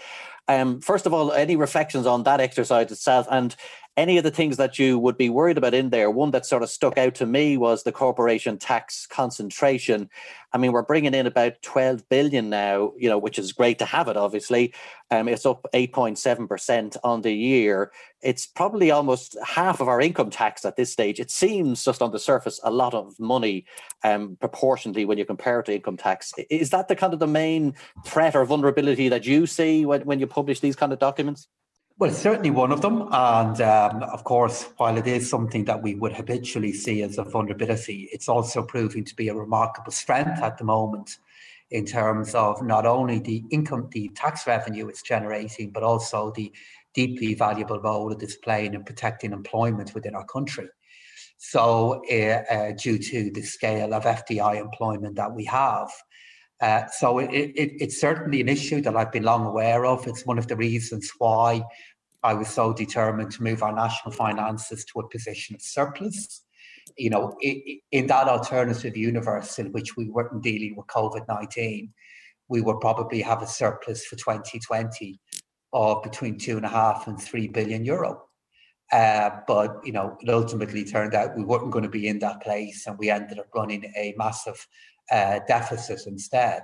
Um, 0.47 0.81
first 0.81 1.05
of 1.05 1.13
all, 1.13 1.31
any 1.31 1.55
reflections 1.55 2.05
on 2.05 2.23
that 2.23 2.41
exercise 2.41 2.91
itself, 2.91 3.27
and 3.29 3.55
any 3.99 4.17
of 4.17 4.23
the 4.23 4.31
things 4.31 4.55
that 4.55 4.79
you 4.79 4.97
would 4.97 5.17
be 5.17 5.29
worried 5.29 5.57
about 5.57 5.73
in 5.73 5.89
there? 5.89 6.09
One 6.09 6.31
that 6.31 6.45
sort 6.45 6.63
of 6.63 6.69
stuck 6.69 6.97
out 6.97 7.15
to 7.15 7.25
me 7.25 7.57
was 7.57 7.83
the 7.83 7.91
corporation 7.91 8.57
tax 8.57 9.05
concentration. 9.05 10.09
I 10.53 10.57
mean, 10.57 10.71
we're 10.71 10.83
bringing 10.83 11.13
in 11.13 11.27
about 11.27 11.61
12 11.63 12.07
billion 12.07 12.49
now, 12.49 12.93
you 12.97 13.09
know, 13.09 13.17
which 13.17 13.37
is 13.37 13.51
great 13.51 13.77
to 13.79 13.85
have 13.85 14.07
it, 14.07 14.15
obviously. 14.15 14.73
Um, 15.11 15.27
it's 15.27 15.45
up 15.45 15.67
8.7% 15.73 16.95
on 17.03 17.21
the 17.21 17.33
year. 17.33 17.91
It's 18.21 18.47
probably 18.47 18.89
almost 18.89 19.37
half 19.45 19.81
of 19.81 19.89
our 19.89 19.99
income 19.99 20.29
tax 20.29 20.63
at 20.63 20.77
this 20.77 20.93
stage. 20.93 21.19
It 21.19 21.29
seems 21.29 21.83
just 21.83 22.01
on 22.01 22.11
the 22.11 22.19
surface 22.19 22.57
a 22.63 22.71
lot 22.71 22.93
of 22.93 23.19
money 23.19 23.65
um, 24.05 24.37
proportionately 24.39 25.03
when 25.03 25.17
you 25.17 25.25
compare 25.25 25.59
it 25.59 25.65
to 25.65 25.75
income 25.75 25.97
tax. 25.97 26.31
Is 26.49 26.69
that 26.69 26.87
the 26.87 26.95
kind 26.95 27.13
of 27.13 27.19
the 27.19 27.27
main 27.27 27.75
threat 28.05 28.33
or 28.33 28.45
vulnerability 28.45 29.09
that 29.09 29.25
you 29.25 29.45
see 29.45 29.85
when, 29.85 30.01
when 30.03 30.21
you 30.21 30.27
publish 30.27 30.61
these 30.61 30.77
kind 30.77 30.93
of 30.93 30.99
documents? 30.99 31.49
Well, 31.99 32.11
certainly 32.11 32.49
one 32.49 32.71
of 32.71 32.79
them. 32.81 33.09
And 33.11 33.59
um, 33.59 34.03
of 34.03 34.23
course, 34.23 34.69
while 34.77 34.97
it 34.97 35.05
is 35.05 35.29
something 35.29 35.65
that 35.65 35.83
we 35.83 35.95
would 35.95 36.13
habitually 36.13 36.71
see 36.71 37.01
as 37.01 37.17
a 37.17 37.25
vulnerability, 37.25 38.07
it's 38.13 38.29
also 38.29 38.63
proving 38.63 39.03
to 39.03 39.15
be 39.17 39.27
a 39.27 39.35
remarkable 39.35 39.91
strength 39.91 40.41
at 40.41 40.57
the 40.57 40.63
moment 40.63 41.17
in 41.71 41.85
terms 41.85 42.33
of 42.33 42.63
not 42.63 42.85
only 42.85 43.19
the 43.19 43.43
income, 43.51 43.89
the 43.91 44.09
tax 44.15 44.47
revenue 44.47 44.87
it's 44.87 45.01
generating, 45.01 45.71
but 45.71 45.83
also 45.83 46.31
the 46.37 46.53
deeply 46.93 47.33
valuable 47.33 47.81
role 47.81 48.13
it 48.13 48.23
is 48.23 48.37
playing 48.37 48.75
in 48.75 48.85
protecting 48.85 49.33
employment 49.33 49.93
within 49.93 50.15
our 50.15 50.25
country. 50.25 50.69
So, 51.35 52.01
uh, 52.09 52.53
uh, 52.53 52.71
due 52.81 52.97
to 52.97 53.29
the 53.31 53.41
scale 53.41 53.93
of 53.93 54.03
FDI 54.03 54.55
employment 54.61 55.17
that 55.17 55.33
we 55.33 55.43
have, 55.45 55.89
uh, 56.61 56.85
so 56.87 57.19
it, 57.19 57.29
it, 57.31 57.71
it's 57.81 57.99
certainly 57.99 58.41
an 58.41 58.49
issue 58.49 58.81
that 58.81 58.95
I've 58.95 59.11
been 59.11 59.23
long 59.23 59.45
aware 59.45 59.85
of. 59.85 60.05
It's 60.07 60.25
one 60.25 60.37
of 60.37 60.47
the 60.47 60.57
reasons 60.57 61.09
why 61.17 61.63
I 62.23 62.33
was 62.33 62.49
so 62.49 62.73
determined 62.73 63.31
to 63.31 63.43
move 63.43 63.63
our 63.63 63.73
national 63.73 64.13
finances 64.13 64.85
to 64.85 64.99
a 64.99 65.09
position 65.09 65.55
of 65.55 65.61
surplus. 65.61 66.43
You 66.97 67.09
know, 67.11 67.37
in 67.41 68.07
that 68.07 68.27
alternative 68.27 68.97
universe 68.97 69.59
in 69.59 69.71
which 69.71 69.95
we 69.95 70.09
weren't 70.09 70.43
dealing 70.43 70.75
with 70.75 70.87
COVID 70.87 71.27
19, 71.27 71.93
we 72.49 72.61
would 72.61 72.79
probably 72.79 73.21
have 73.21 73.41
a 73.41 73.47
surplus 73.47 74.05
for 74.05 74.15
2020 74.15 75.19
of 75.71 76.03
between 76.03 76.37
two 76.37 76.57
and 76.57 76.65
a 76.65 76.69
half 76.69 77.07
and 77.07 77.21
three 77.21 77.47
billion 77.47 77.85
euro. 77.85 78.23
Uh, 78.91 79.29
but 79.47 79.79
you 79.83 79.91
know, 79.91 80.17
it 80.19 80.29
ultimately 80.29 80.83
turned 80.83 81.13
out 81.13 81.37
we 81.37 81.43
weren't 81.43 81.71
going 81.71 81.83
to 81.83 81.89
be 81.89 82.07
in 82.07 82.19
that 82.19 82.41
place, 82.41 82.87
and 82.87 82.97
we 82.97 83.09
ended 83.09 83.37
up 83.39 83.45
running 83.53 83.85
a 83.95 84.15
massive 84.17 84.67
uh, 85.11 85.39
deficit 85.47 86.01
instead. 86.07 86.63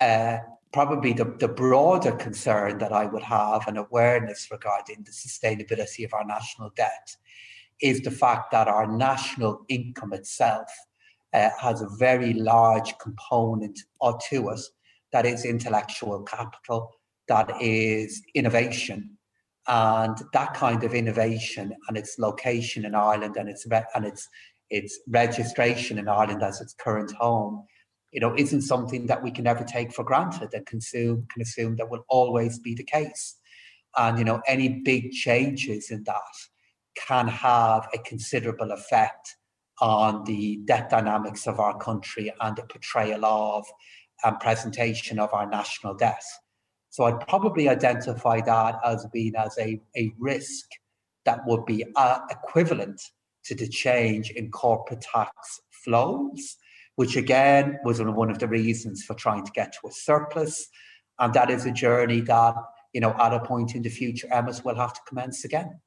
Uh, 0.00 0.38
probably 0.72 1.12
the, 1.12 1.24
the 1.38 1.48
broader 1.48 2.12
concern 2.12 2.78
that 2.78 2.92
I 2.92 3.06
would 3.06 3.22
have 3.22 3.66
and 3.66 3.76
awareness 3.76 4.48
regarding 4.50 5.04
the 5.04 5.10
sustainability 5.10 6.04
of 6.04 6.14
our 6.14 6.24
national 6.24 6.70
debt 6.76 7.16
is 7.80 8.02
the 8.02 8.10
fact 8.10 8.50
that 8.52 8.68
our 8.68 8.86
national 8.86 9.64
income 9.68 10.12
itself 10.12 10.70
uh, 11.32 11.50
has 11.60 11.80
a 11.80 11.88
very 11.98 12.34
large 12.34 12.96
component 12.98 13.78
to 14.28 14.48
it 14.50 14.60
that 15.12 15.26
is 15.26 15.44
intellectual 15.44 16.22
capital, 16.22 16.90
that 17.28 17.50
is 17.60 18.22
innovation. 18.34 19.16
And 19.66 20.16
that 20.32 20.54
kind 20.54 20.82
of 20.84 20.94
innovation 20.94 21.74
and 21.88 21.96
its 21.96 22.18
location 22.18 22.84
in 22.84 22.94
Ireland 22.94 23.36
and 23.36 23.48
its 23.48 23.66
and 23.94 24.04
its 24.04 24.28
its 24.70 25.00
registration 25.08 25.98
in 25.98 26.08
Ireland 26.08 26.42
as 26.42 26.60
its 26.60 26.74
current 26.74 27.12
home 27.12 27.64
you 28.12 28.20
know, 28.20 28.34
isn't 28.36 28.62
something 28.62 29.06
that 29.06 29.22
we 29.22 29.30
can 29.30 29.46
ever 29.46 29.64
take 29.64 29.92
for 29.92 30.04
granted 30.04 30.52
and 30.52 30.66
consume 30.66 31.26
can 31.32 31.42
assume 31.42 31.76
that 31.76 31.90
will 31.90 32.04
always 32.08 32.58
be 32.58 32.74
the 32.74 32.84
case. 32.84 33.36
And 33.96 34.18
you 34.18 34.24
know, 34.24 34.40
any 34.46 34.80
big 34.84 35.12
changes 35.12 35.90
in 35.90 36.04
that 36.04 36.22
can 36.96 37.28
have 37.28 37.88
a 37.94 37.98
considerable 37.98 38.72
effect 38.72 39.36
on 39.80 40.24
the 40.24 40.60
debt 40.64 40.90
dynamics 40.90 41.46
of 41.46 41.58
our 41.58 41.78
country 41.78 42.32
and 42.40 42.56
the 42.56 42.62
portrayal 42.64 43.24
of 43.24 43.64
and 44.24 44.38
presentation 44.38 45.18
of 45.18 45.32
our 45.32 45.48
national 45.48 45.94
debt. 45.94 46.22
So 46.90 47.04
I'd 47.04 47.26
probably 47.26 47.68
identify 47.68 48.40
that 48.42 48.78
as 48.84 49.06
being 49.12 49.34
as 49.36 49.56
a, 49.58 49.80
a 49.96 50.12
risk 50.18 50.66
that 51.24 51.40
would 51.46 51.64
be 51.64 51.84
uh, 51.96 52.18
equivalent 52.30 53.00
to 53.44 53.54
the 53.54 53.68
change 53.68 54.30
in 54.30 54.50
corporate 54.50 55.00
tax 55.00 55.60
flows 55.84 56.56
which 56.96 57.16
again 57.16 57.78
was 57.84 58.00
one 58.02 58.30
of 58.30 58.38
the 58.38 58.48
reasons 58.48 59.02
for 59.04 59.14
trying 59.14 59.44
to 59.44 59.52
get 59.52 59.72
to 59.72 59.88
a 59.88 59.92
surplus. 59.92 60.68
And 61.18 61.34
that 61.34 61.50
is 61.50 61.66
a 61.66 61.70
journey 61.70 62.20
that, 62.22 62.54
you 62.92 63.00
know, 63.00 63.14
at 63.18 63.32
a 63.32 63.40
point 63.40 63.74
in 63.74 63.82
the 63.82 63.90
future, 63.90 64.26
EMAS 64.28 64.64
will 64.64 64.76
have 64.76 64.92
to 64.94 65.00
commence 65.06 65.44
again. 65.44 65.80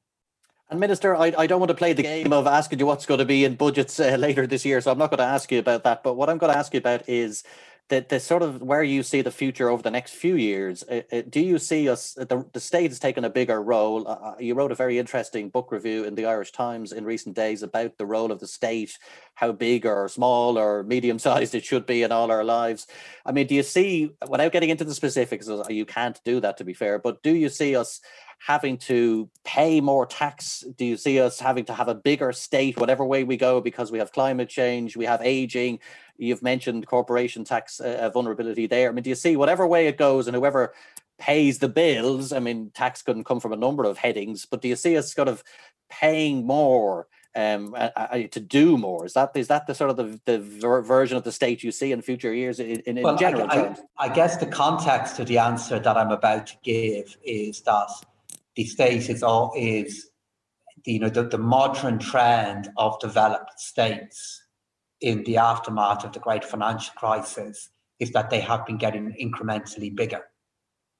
And 0.70 0.80
Minister, 0.80 1.14
I, 1.14 1.34
I 1.36 1.46
don't 1.46 1.60
want 1.60 1.68
to 1.68 1.74
play 1.74 1.92
the 1.92 2.02
game 2.02 2.32
of 2.32 2.46
asking 2.46 2.78
you 2.78 2.86
what's 2.86 3.04
going 3.04 3.18
to 3.18 3.24
be 3.24 3.44
in 3.44 3.54
budgets 3.54 4.00
uh, 4.00 4.16
later 4.16 4.46
this 4.46 4.64
year, 4.64 4.80
so 4.80 4.90
I'm 4.90 4.98
not 4.98 5.10
going 5.10 5.18
to 5.18 5.24
ask 5.24 5.52
you 5.52 5.58
about 5.58 5.84
that. 5.84 6.02
But 6.02 6.14
what 6.14 6.30
I'm 6.30 6.38
going 6.38 6.52
to 6.52 6.58
ask 6.58 6.72
you 6.72 6.78
about 6.78 7.08
is 7.08 7.44
the, 7.88 8.04
the 8.08 8.18
sort 8.18 8.42
of 8.42 8.62
where 8.62 8.82
you 8.82 9.02
see 9.02 9.20
the 9.20 9.30
future 9.30 9.68
over 9.68 9.82
the 9.82 9.90
next 9.90 10.14
few 10.14 10.36
years. 10.36 10.82
Uh, 10.84 11.02
uh, 11.12 11.22
do 11.28 11.40
you 11.40 11.58
see 11.58 11.88
us, 11.88 12.16
uh, 12.18 12.24
the, 12.24 12.44
the 12.52 12.60
state 12.60 12.90
has 12.90 12.98
taken 12.98 13.24
a 13.24 13.30
bigger 13.30 13.62
role? 13.62 14.08
Uh, 14.08 14.12
uh, 14.12 14.34
you 14.38 14.54
wrote 14.54 14.72
a 14.72 14.76
very 14.76 14.98
interesting 14.98 15.50
book 15.50 15.70
review 15.70 16.04
in 16.04 16.14
the 16.14 16.24
Irish 16.24 16.52
Times 16.52 16.92
in 16.92 17.04
recent 17.04 17.36
days 17.36 17.62
about 17.62 17.98
the 17.98 18.06
role 18.06 18.32
of 18.32 18.40
the 18.40 18.46
state, 18.46 18.96
how 19.34 19.52
big 19.52 19.84
or 19.84 20.08
small 20.08 20.58
or 20.58 20.82
medium 20.82 21.18
sized 21.18 21.54
it 21.54 21.64
should 21.64 21.84
be 21.84 22.02
in 22.02 22.10
all 22.10 22.30
our 22.30 22.44
lives. 22.44 22.86
I 23.26 23.32
mean, 23.32 23.46
do 23.46 23.54
you 23.54 23.62
see, 23.62 24.12
without 24.28 24.52
getting 24.52 24.70
into 24.70 24.84
the 24.84 24.94
specifics, 24.94 25.50
you 25.68 25.84
can't 25.84 26.18
do 26.24 26.40
that 26.40 26.56
to 26.58 26.64
be 26.64 26.74
fair, 26.74 26.98
but 26.98 27.22
do 27.22 27.34
you 27.34 27.50
see 27.50 27.76
us 27.76 28.00
having 28.46 28.76
to 28.76 29.28
pay 29.44 29.80
more 29.80 30.06
tax? 30.06 30.64
Do 30.76 30.84
you 30.84 30.96
see 30.96 31.20
us 31.20 31.40
having 31.40 31.64
to 31.66 31.74
have 31.74 31.88
a 31.88 31.94
bigger 31.94 32.32
state, 32.32 32.78
whatever 32.78 33.04
way 33.04 33.24
we 33.24 33.36
go, 33.36 33.60
because 33.60 33.90
we 33.90 33.98
have 33.98 34.12
climate 34.12 34.48
change, 34.48 34.96
we 34.96 35.06
have 35.06 35.22
aging, 35.22 35.80
You've 36.16 36.42
mentioned 36.42 36.86
corporation 36.86 37.44
tax 37.44 37.80
uh, 37.80 37.98
uh, 38.02 38.10
vulnerability 38.10 38.66
there. 38.66 38.88
I 38.88 38.92
mean, 38.92 39.02
do 39.02 39.10
you 39.10 39.16
see 39.16 39.36
whatever 39.36 39.66
way 39.66 39.88
it 39.88 39.98
goes 39.98 40.28
and 40.28 40.36
whoever 40.36 40.72
pays 41.18 41.58
the 41.58 41.68
bills? 41.68 42.32
I 42.32 42.38
mean, 42.38 42.70
tax 42.72 43.02
couldn't 43.02 43.24
come 43.24 43.40
from 43.40 43.52
a 43.52 43.56
number 43.56 43.84
of 43.84 43.98
headings, 43.98 44.46
but 44.46 44.62
do 44.62 44.68
you 44.68 44.76
see 44.76 44.96
us 44.96 45.12
sort 45.12 45.28
of 45.28 45.42
paying 45.90 46.46
more 46.46 47.08
um, 47.34 47.74
to 48.30 48.40
do 48.40 48.78
more? 48.78 49.04
Is 49.04 49.14
that 49.14 49.32
is 49.34 49.48
that 49.48 49.66
the 49.66 49.74
sort 49.74 49.90
of 49.90 49.96
the, 49.96 50.20
the 50.24 50.38
ver- 50.38 50.82
version 50.82 51.16
of 51.16 51.24
the 51.24 51.32
state 51.32 51.64
you 51.64 51.72
see 51.72 51.90
in 51.90 52.00
future 52.00 52.32
years 52.32 52.60
in, 52.60 52.78
in, 52.86 53.02
well, 53.02 53.16
general 53.16 53.50
I? 53.50 53.56
I, 53.56 53.76
I 53.98 54.08
guess 54.08 54.36
the 54.36 54.46
context 54.46 55.16
to 55.16 55.24
the 55.24 55.38
answer 55.38 55.80
that 55.80 55.96
I'm 55.96 56.12
about 56.12 56.46
to 56.48 56.54
give 56.62 57.16
is 57.24 57.60
that 57.62 57.88
the 58.56 58.64
state 58.64 59.08
is 59.08 59.22
all 59.22 59.52
is 59.56 60.10
you 60.84 60.98
know 60.98 61.08
the, 61.08 61.24
the 61.24 61.38
modern 61.38 61.98
trend 61.98 62.68
of 62.76 62.98
developed 63.00 63.58
states 63.58 64.42
in 65.00 65.22
the 65.24 65.36
aftermath 65.36 66.04
of 66.04 66.12
the 66.12 66.20
great 66.20 66.44
financial 66.44 66.94
crisis 66.96 67.70
is 68.00 68.10
that 68.12 68.30
they 68.30 68.40
have 68.40 68.66
been 68.66 68.78
getting 68.78 69.14
incrementally 69.20 69.94
bigger 69.94 70.22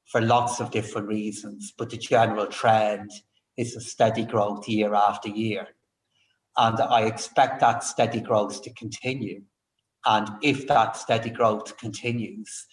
for 0.07 0.21
lots 0.21 0.61
of 0.61 0.71
different 0.71 1.09
reasons 1.09 1.73
but 1.77 1.91
the 1.91 1.97
general 1.97 2.47
trend 2.47 3.11
is 3.57 3.77
a 3.77 3.81
steady 3.81 4.25
growth 4.25 4.69
year 4.69 4.95
after 4.95 5.29
year 5.29 5.69
and 6.57 6.79
I 6.81 7.03
expect 7.03 7.61
that 7.61 7.83
steady 7.83 8.21
growth 8.21 8.63
to 8.63 8.73
continue. 8.75 9.43
And 10.07 10.29
if 10.43 10.67
that 10.69 10.97
steady 10.97 11.31
growth 11.31 11.77
continues, 11.79 12.67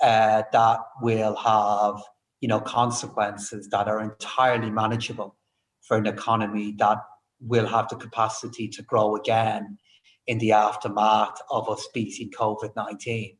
uh, 0.00 0.42
that 0.52 0.80
will 1.00 1.34
have 1.36 2.02
you 2.44 2.48
know 2.48 2.60
consequences 2.60 3.70
that 3.70 3.88
are 3.88 4.02
entirely 4.02 4.70
manageable 4.70 5.34
for 5.80 5.96
an 5.96 6.06
economy 6.06 6.74
that 6.78 6.98
will 7.40 7.66
have 7.66 7.88
the 7.88 7.96
capacity 7.96 8.68
to 8.68 8.82
grow 8.82 9.16
again 9.16 9.78
in 10.26 10.36
the 10.40 10.52
aftermath 10.52 11.38
of 11.50 11.70
us 11.70 11.88
beating 11.94 12.30
COVID 12.38 12.76
19. 12.76 13.38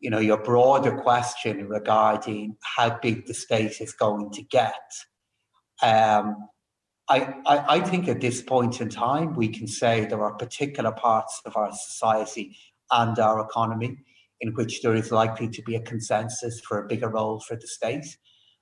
You 0.00 0.10
know, 0.10 0.18
your 0.18 0.38
broader 0.38 0.90
question 0.96 1.68
regarding 1.68 2.56
how 2.62 2.98
big 2.98 3.26
the 3.26 3.34
state 3.34 3.80
is 3.80 3.92
going 3.92 4.32
to 4.32 4.42
get. 4.42 4.82
Um, 5.80 6.48
I, 7.08 7.32
I, 7.46 7.76
I 7.76 7.80
think 7.80 8.08
at 8.08 8.20
this 8.20 8.42
point 8.42 8.80
in 8.80 8.88
time, 8.88 9.36
we 9.36 9.46
can 9.46 9.68
say 9.68 10.04
there 10.04 10.24
are 10.24 10.34
particular 10.34 10.90
parts 10.90 11.42
of 11.44 11.56
our 11.56 11.70
society 11.70 12.58
and 12.90 13.16
our 13.20 13.38
economy 13.38 13.98
in 14.40 14.54
which 14.54 14.82
there 14.82 14.94
is 14.94 15.10
likely 15.10 15.48
to 15.48 15.62
be 15.62 15.76
a 15.76 15.80
consensus 15.80 16.60
for 16.60 16.78
a 16.78 16.86
bigger 16.86 17.08
role 17.08 17.40
for 17.40 17.56
the 17.56 17.66
state. 17.66 18.06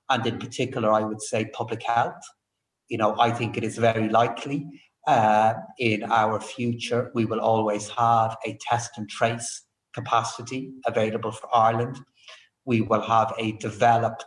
And 0.09 0.25
in 0.25 0.37
particular, 0.37 0.91
I 0.91 1.01
would 1.01 1.21
say 1.21 1.45
public 1.53 1.83
health. 1.83 2.21
You 2.87 2.97
know, 2.97 3.15
I 3.19 3.31
think 3.31 3.57
it 3.57 3.63
is 3.63 3.77
very 3.77 4.09
likely 4.09 4.67
uh, 5.07 5.53
in 5.79 6.03
our 6.03 6.39
future 6.39 7.11
we 7.13 7.25
will 7.25 7.39
always 7.39 7.89
have 7.89 8.35
a 8.45 8.57
test 8.67 8.91
and 8.97 9.09
trace 9.09 9.63
capacity 9.93 10.71
available 10.85 11.31
for 11.31 11.47
Ireland. 11.53 11.99
We 12.65 12.81
will 12.81 13.01
have 13.01 13.33
a 13.37 13.53
developed 13.53 14.25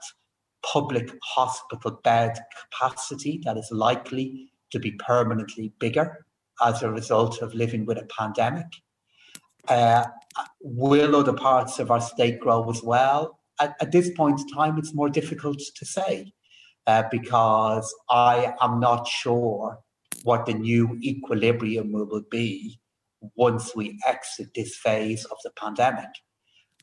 public 0.65 1.11
hospital 1.23 2.01
bed 2.03 2.39
capacity 2.63 3.41
that 3.45 3.57
is 3.57 3.69
likely 3.71 4.51
to 4.71 4.79
be 4.79 4.93
permanently 4.93 5.73
bigger 5.79 6.25
as 6.65 6.83
a 6.83 6.91
result 6.91 7.43
of 7.43 7.55
living 7.55 7.87
with 7.87 7.99
a 7.99 8.07
pandemic. 8.17 8.67
Uh, 9.69 10.07
will 10.61 11.15
other 11.17 11.33
parts 11.33 11.79
of 11.79 11.91
our 11.91 12.01
state 12.01 12.41
grow 12.41 12.69
as 12.71 12.83
well? 12.83 13.39
At, 13.61 13.75
at 13.81 13.93
this 13.93 14.11
point 14.17 14.41
in 14.41 14.49
time, 14.49 14.79
it's 14.79 14.95
more 14.95 15.11
difficult 15.11 15.59
to 15.77 15.85
say 15.85 16.33
uh, 16.87 17.05
because 17.11 17.95
I 18.09 18.55
am 18.61 18.81
not 18.81 19.07
sure 19.07 19.79
what 20.25 20.47
the 20.47 20.55
new 20.55 20.99
equilibrium 21.03 21.93
will 21.93 22.23
be 22.31 22.81
once 23.37 23.75
we 23.75 23.99
exit 24.07 24.49
this 24.55 24.77
phase 24.77 25.25
of 25.27 25.37
the 25.45 25.51
pandemic. 25.51 26.09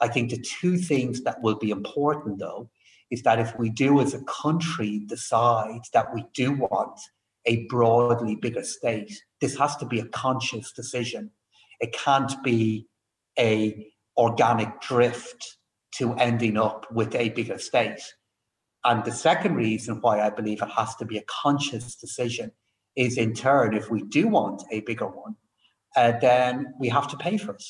I 0.01 0.07
think 0.07 0.29
the 0.29 0.41
two 0.41 0.77
things 0.77 1.23
that 1.23 1.41
will 1.41 1.55
be 1.55 1.71
important, 1.71 2.39
though, 2.39 2.69
is 3.11 3.21
that 3.23 3.39
if 3.39 3.57
we 3.57 3.69
do 3.69 4.01
as 4.01 4.13
a 4.13 4.23
country 4.23 4.99
decide 5.05 5.81
that 5.93 6.13
we 6.13 6.25
do 6.33 6.53
want 6.53 6.99
a 7.45 7.65
broadly 7.67 8.35
bigger 8.35 8.63
state, 8.63 9.11
this 9.39 9.57
has 9.57 9.75
to 9.77 9.85
be 9.85 9.99
a 9.99 10.07
conscious 10.07 10.71
decision. 10.71 11.31
It 11.79 11.93
can't 11.93 12.31
be 12.43 12.87
a 13.37 13.87
organic 14.17 14.81
drift 14.81 15.57
to 15.95 16.13
ending 16.15 16.57
up 16.57 16.85
with 16.91 17.15
a 17.15 17.29
bigger 17.29 17.57
state. 17.57 18.01
And 18.83 19.03
the 19.03 19.11
second 19.11 19.55
reason 19.55 19.99
why 20.01 20.21
I 20.21 20.29
believe 20.29 20.61
it 20.61 20.69
has 20.69 20.95
to 20.97 21.05
be 21.05 21.17
a 21.17 21.23
conscious 21.23 21.95
decision 21.95 22.51
is 22.95 23.17
in 23.17 23.33
turn, 23.33 23.75
if 23.75 23.89
we 23.89 24.03
do 24.03 24.27
want 24.27 24.63
a 24.71 24.81
bigger 24.81 25.07
one, 25.07 25.35
uh, 25.95 26.13
then 26.21 26.73
we 26.79 26.89
have 26.89 27.07
to 27.09 27.17
pay 27.17 27.37
for 27.37 27.53
it. 27.53 27.63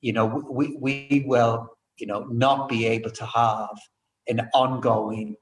You 0.00 0.12
know, 0.12 0.26
we, 0.50 0.76
we 0.78 1.24
will, 1.26 1.68
you 1.98 2.06
know, 2.06 2.24
not 2.24 2.68
be 2.68 2.86
able 2.86 3.10
to 3.10 3.26
have 3.26 3.76
an 4.28 4.48
ongoing, 4.54 5.36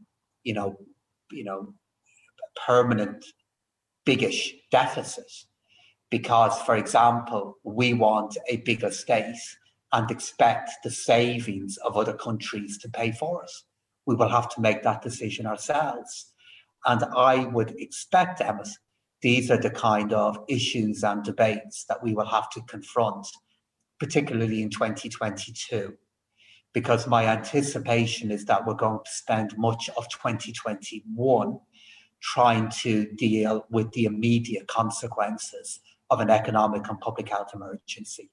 you 0.44 0.54
know, 0.54 0.76
you 1.30 1.44
know, 1.44 1.74
permanent 2.66 3.24
biggish 4.04 4.54
deficit. 4.70 5.30
Because, 6.10 6.60
for 6.62 6.76
example, 6.76 7.58
we 7.64 7.92
want 7.92 8.36
a 8.48 8.58
bigger 8.58 8.90
state 8.90 9.36
and 9.92 10.10
expect 10.10 10.70
the 10.82 10.90
savings 10.90 11.76
of 11.78 11.96
other 11.96 12.14
countries 12.14 12.78
to 12.78 12.88
pay 12.88 13.12
for 13.12 13.42
us. 13.42 13.64
We 14.06 14.14
will 14.14 14.28
have 14.28 14.48
to 14.54 14.60
make 14.60 14.82
that 14.82 15.02
decision 15.02 15.46
ourselves. 15.46 16.32
And 16.86 17.04
I 17.16 17.44
would 17.44 17.74
expect, 17.78 18.40
Emmett, 18.40 18.68
these 19.20 19.50
are 19.50 19.60
the 19.60 19.70
kind 19.70 20.12
of 20.12 20.38
issues 20.48 21.02
and 21.02 21.22
debates 21.22 21.84
that 21.88 22.02
we 22.02 22.14
will 22.14 22.26
have 22.26 22.48
to 22.50 22.62
confront, 22.62 23.26
particularly 23.98 24.62
in 24.62 24.70
2022 24.70 25.96
because 26.72 27.06
my 27.06 27.26
anticipation 27.26 28.30
is 28.30 28.44
that 28.44 28.66
we're 28.66 28.74
going 28.74 28.98
to 29.04 29.10
spend 29.10 29.56
much 29.56 29.88
of 29.96 30.08
2021 30.10 31.58
trying 32.20 32.68
to 32.68 33.06
deal 33.16 33.66
with 33.70 33.90
the 33.92 34.04
immediate 34.04 34.66
consequences 34.66 35.80
of 36.10 36.20
an 36.20 36.30
economic 36.30 36.88
and 36.88 36.98
public 37.00 37.28
health 37.28 37.50
emergency. 37.54 38.30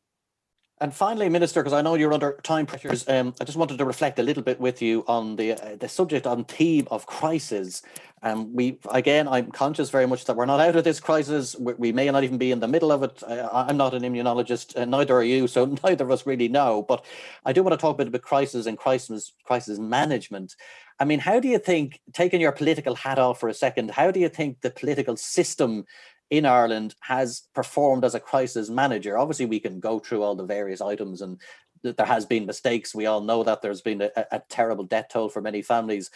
And 0.82 0.94
finally, 0.94 1.30
Minister, 1.30 1.62
because 1.62 1.72
I 1.72 1.82
know 1.82 1.96
you're 1.96 2.12
under 2.12 2.38
time 2.44 2.66
pressures, 2.66 3.08
um, 3.08 3.34
I 3.40 3.46
just 3.46 3.58
wanted 3.58 3.78
to 3.78 3.86
reflect 3.86 4.20
a 4.20 4.24
little 4.24 4.44
bit 4.44 4.60
with 4.60 4.82
you 4.82 5.06
on 5.08 5.38
the 5.38 5.54
uh, 5.54 5.78
the 5.78 5.88
subject 5.88 6.28
on 6.28 6.44
theme 6.44 6.86
of 6.92 7.06
crisis. 7.06 7.82
Um, 8.22 8.54
we 8.54 8.78
again, 8.92 9.26
I'm 9.30 9.52
conscious 9.52 9.90
very 9.90 10.06
much 10.06 10.26
that 10.26 10.36
we're 10.36 10.46
not 10.46 10.60
out 10.60 10.76
of 10.76 10.84
this 10.84 11.00
crisis. 11.00 11.56
We, 11.58 11.74
we 11.76 11.92
may 11.94 12.12
not 12.12 12.26
even 12.26 12.38
be 12.38 12.52
in 12.52 12.60
the 12.60 12.68
middle 12.68 12.92
of 12.92 13.04
it. 13.04 13.24
I, 13.26 13.70
am 13.70 13.78
not 13.78 13.94
an 13.94 14.04
immunologist, 14.04 14.76
and 14.76 14.92
neither 14.92 15.16
are 15.16 15.24
you, 15.24 15.48
so 15.48 15.64
neither 15.86 16.04
of 16.04 16.12
us 16.12 16.26
really 16.26 16.50
know. 16.50 16.82
But 16.82 17.06
I 17.46 17.54
do 17.54 17.64
want 17.64 17.72
to 17.72 17.78
talk 17.78 17.96
a 17.96 18.00
bit 18.00 18.08
about 18.08 18.24
crisis 18.24 18.66
and 18.66 18.78
crisis 18.78 19.32
crisis 19.46 19.80
management. 19.80 20.56
I 21.00 21.06
mean, 21.06 21.20
how 21.20 21.40
do 21.40 21.48
you 21.48 21.60
think, 21.60 22.02
taking 22.14 22.42
your 22.42 22.52
political 22.52 22.96
hat 22.96 23.20
off 23.20 23.40
for 23.40 23.48
a 23.48 23.54
second, 23.54 23.92
how 23.92 24.12
do 24.12 24.20
you 24.20 24.30
think 24.30 24.62
the 24.62 24.72
political 24.72 25.16
system 25.18 25.86
in 26.30 26.46
Ireland 26.46 26.96
has 27.02 27.44
performed 27.54 28.04
as 28.04 28.16
a 28.16 28.20
crisis 28.20 28.70
manager. 28.70 29.18
Obviously, 29.18 29.46
we 29.46 29.60
can 29.60 29.80
go 29.80 30.00
through 30.00 30.24
all 30.24 30.36
the 30.36 30.46
various 30.46 30.82
items 30.82 31.22
and 31.22 31.40
there 31.84 32.06
has 32.06 32.26
been 32.26 32.46
mistakes. 32.46 32.96
We 32.96 33.06
all 33.06 33.22
know 33.22 33.44
that 33.44 33.62
there's 33.62 33.82
been 33.82 34.02
a, 34.02 34.10
a, 34.32 34.42
terrible 34.50 34.86
debt 34.86 35.12
toll 35.12 35.30
for 35.30 35.42
many 35.42 35.62
families. 35.62 36.10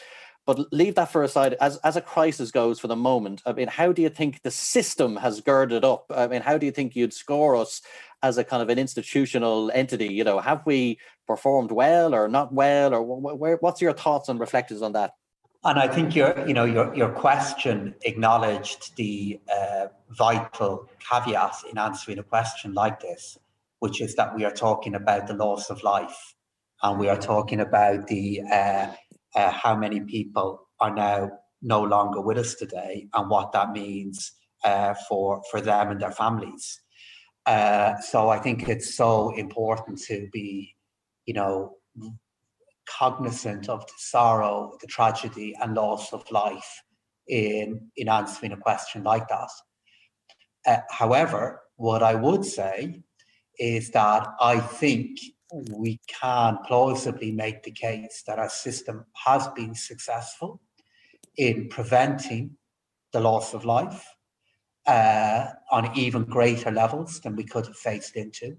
But 0.45 0.73
leave 0.73 0.95
that 0.95 1.11
for 1.11 1.21
aside. 1.21 1.55
As 1.61 1.77
as 1.77 1.95
a 1.95 2.01
crisis 2.01 2.49
goes 2.49 2.79
for 2.79 2.87
the 2.87 2.95
moment, 2.95 3.43
I 3.45 3.53
mean, 3.53 3.67
how 3.67 3.91
do 3.91 4.01
you 4.01 4.09
think 4.09 4.41
the 4.41 4.49
system 4.49 5.15
has 5.17 5.41
girded 5.41 5.85
up? 5.85 6.05
I 6.09 6.25
mean, 6.25 6.41
how 6.41 6.57
do 6.57 6.65
you 6.65 6.71
think 6.71 6.95
you'd 6.95 7.13
score 7.13 7.55
us 7.55 7.83
as 8.23 8.39
a 8.39 8.43
kind 8.43 8.63
of 8.63 8.69
an 8.69 8.79
institutional 8.79 9.69
entity? 9.71 10.11
You 10.11 10.23
know, 10.23 10.39
have 10.39 10.65
we 10.65 10.97
performed 11.27 11.71
well 11.71 12.15
or 12.15 12.27
not 12.27 12.51
well, 12.51 12.95
or 12.95 13.03
where, 13.03 13.57
what's 13.57 13.81
your 13.81 13.93
thoughts 13.93 14.27
and 14.27 14.39
reflections 14.39 14.81
on 14.81 14.93
that? 14.93 15.11
And 15.63 15.77
I 15.77 15.89
think 15.89 16.15
your, 16.15 16.47
you 16.47 16.53
know, 16.53 16.63
your, 16.63 16.95
your 16.95 17.09
question 17.09 17.95
acknowledged 18.03 18.95
the 18.95 19.41
uh, 19.53 19.87
vital 20.09 20.87
caveat 20.99 21.55
in 21.69 21.77
answering 21.77 22.17
a 22.17 22.23
question 22.23 22.73
like 22.73 23.01
this, 23.01 23.37
which 23.79 23.99
is 23.99 24.15
that 24.15 24.33
we 24.35 24.45
are 24.45 24.51
talking 24.51 24.95
about 24.95 25.27
the 25.27 25.33
loss 25.33 25.69
of 25.69 25.83
life, 25.83 26.35
and 26.81 26.97
we 26.97 27.09
are 27.09 27.17
talking 27.17 27.59
about 27.59 28.07
the 28.07 28.41
uh, 28.49 28.87
uh, 29.35 29.51
how 29.51 29.75
many 29.75 29.99
people 29.99 30.67
are 30.79 30.95
now 30.95 31.29
no 31.61 31.81
longer 31.81 32.21
with 32.21 32.37
us 32.37 32.55
today, 32.55 33.09
and 33.13 33.29
what 33.29 33.51
that 33.51 33.73
means 33.73 34.31
uh, 34.63 34.93
for 35.09 35.41
for 35.51 35.59
them 35.59 35.91
and 35.91 35.99
their 35.99 36.11
families. 36.11 36.81
Uh, 37.45 37.95
so 37.99 38.29
I 38.29 38.39
think 38.39 38.69
it's 38.69 38.95
so 38.95 39.31
important 39.35 39.99
to 40.03 40.29
be, 40.31 40.75
you 41.25 41.33
know, 41.33 41.75
cognizant 42.97 43.69
of 43.69 43.85
the 43.85 43.93
sorrow, 43.97 44.77
the 44.81 44.87
tragedy, 44.87 45.55
and 45.61 45.75
loss 45.75 46.13
of 46.13 46.29
life 46.31 46.81
in, 47.27 47.89
in 47.95 48.09
answering 48.09 48.51
a 48.51 48.57
question 48.57 49.03
like 49.03 49.27
that. 49.27 49.49
Uh, 50.65 50.77
however, 50.89 51.61
what 51.75 52.03
I 52.03 52.15
would 52.15 52.43
say 52.43 53.01
is 53.57 53.91
that 53.91 54.27
I 54.39 54.59
think 54.59 55.19
we 55.71 55.99
can 56.07 56.57
plausibly 56.65 57.31
make 57.31 57.63
the 57.63 57.71
case 57.71 58.23
that 58.27 58.39
our 58.39 58.49
system 58.49 59.05
has 59.25 59.47
been 59.49 59.73
successful 59.73 60.61
in 61.37 61.69
preventing 61.69 62.57
the 63.13 63.19
loss 63.19 63.53
of 63.53 63.65
life 63.65 64.05
uh, 64.85 65.47
on 65.71 65.97
even 65.97 66.23
greater 66.23 66.71
levels 66.71 67.19
than 67.21 67.35
we 67.35 67.43
could 67.43 67.65
have 67.65 67.77
faced 67.77 68.15
into 68.15 68.57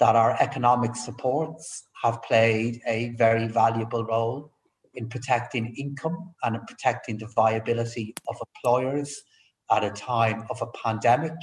that 0.00 0.16
our 0.16 0.36
economic 0.40 0.94
supports 0.94 1.84
have 2.02 2.22
played 2.22 2.80
a 2.86 3.10
very 3.10 3.48
valuable 3.48 4.04
role 4.04 4.52
in 4.94 5.08
protecting 5.08 5.74
income 5.76 6.34
and 6.42 6.56
in 6.56 6.62
protecting 6.66 7.18
the 7.18 7.26
viability 7.34 8.14
of 8.28 8.36
employers 8.56 9.22
at 9.70 9.84
a 9.84 9.90
time 9.90 10.44
of 10.50 10.60
a 10.62 10.66
pandemic. 10.78 11.34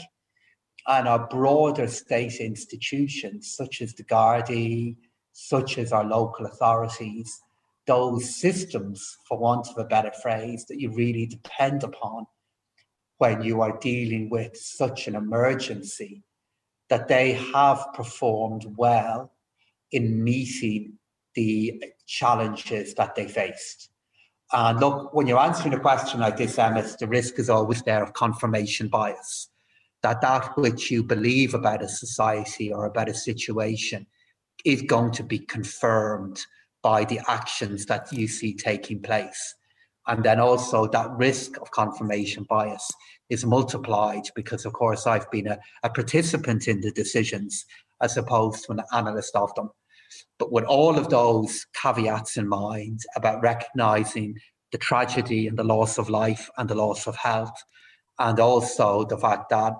And 0.87 1.07
our 1.07 1.27
broader 1.27 1.87
state 1.87 2.35
institutions, 2.35 3.53
such 3.55 3.81
as 3.81 3.93
the 3.93 4.03
Gardaí, 4.03 4.95
such 5.33 5.77
as 5.77 5.91
our 5.91 6.05
local 6.05 6.45
authorities, 6.45 7.41
those 7.87 8.39
systems, 8.39 9.17
for 9.27 9.37
want 9.37 9.67
of 9.67 9.77
a 9.77 9.87
better 9.87 10.11
phrase, 10.21 10.65
that 10.69 10.79
you 10.79 10.91
really 10.91 11.25
depend 11.25 11.83
upon 11.83 12.25
when 13.17 13.41
you 13.41 13.61
are 13.61 13.77
dealing 13.79 14.29
with 14.29 14.55
such 14.55 15.07
an 15.07 15.15
emergency, 15.15 16.23
that 16.89 17.07
they 17.07 17.33
have 17.53 17.85
performed 17.93 18.65
well 18.77 19.31
in 19.91 20.23
meeting 20.23 20.93
the 21.35 21.83
challenges 22.05 22.93
that 22.95 23.15
they 23.15 23.27
faced. 23.27 23.89
And 24.53 24.79
look, 24.79 25.13
when 25.13 25.27
you're 25.27 25.39
answering 25.39 25.73
a 25.73 25.79
question 25.79 26.19
like 26.19 26.37
this, 26.37 26.57
Emmett, 26.57 26.97
the 26.99 27.07
risk 27.07 27.39
is 27.39 27.49
always 27.49 27.81
there 27.81 28.03
of 28.03 28.13
confirmation 28.13 28.87
bias. 28.87 29.49
That 30.03 30.21
that 30.21 30.55
which 30.57 30.91
you 30.91 31.03
believe 31.03 31.53
about 31.53 31.81
a 31.81 31.89
society 31.89 32.71
or 32.71 32.85
about 32.85 33.09
a 33.09 33.13
situation 33.13 34.05
is 34.63 34.83
going 34.83 35.11
to 35.13 35.23
be 35.23 35.39
confirmed 35.39 36.45
by 36.83 37.05
the 37.05 37.19
actions 37.27 37.87
that 37.87 38.13
you 38.13 38.27
see 38.27 38.53
taking 38.53 39.01
place. 39.01 39.55
And 40.07 40.23
then 40.23 40.39
also 40.39 40.87
that 40.87 41.09
risk 41.17 41.57
of 41.59 41.71
confirmation 41.71 42.45
bias 42.47 42.87
is 43.29 43.45
multiplied 43.45 44.23
because, 44.35 44.65
of 44.65 44.73
course, 44.73 45.07
I've 45.07 45.29
been 45.31 45.47
a, 45.47 45.57
a 45.83 45.89
participant 45.89 46.67
in 46.67 46.81
the 46.81 46.91
decisions 46.91 47.65
as 48.01 48.17
opposed 48.17 48.65
to 48.65 48.73
an 48.73 48.81
analyst 48.93 49.35
of 49.35 49.53
them. 49.55 49.69
But 50.37 50.51
with 50.51 50.65
all 50.65 50.97
of 50.97 51.09
those 51.09 51.65
caveats 51.81 52.37
in 52.37 52.47
mind 52.47 53.01
about 53.15 53.41
recognizing 53.41 54.35
the 54.71 54.77
tragedy 54.77 55.47
and 55.47 55.57
the 55.57 55.63
loss 55.63 55.97
of 55.97 56.09
life 56.09 56.49
and 56.57 56.69
the 56.69 56.75
loss 56.75 57.07
of 57.07 57.15
health, 57.15 57.55
and 58.19 58.39
also 58.39 59.05
the 59.05 59.17
fact 59.17 59.49
that 59.49 59.73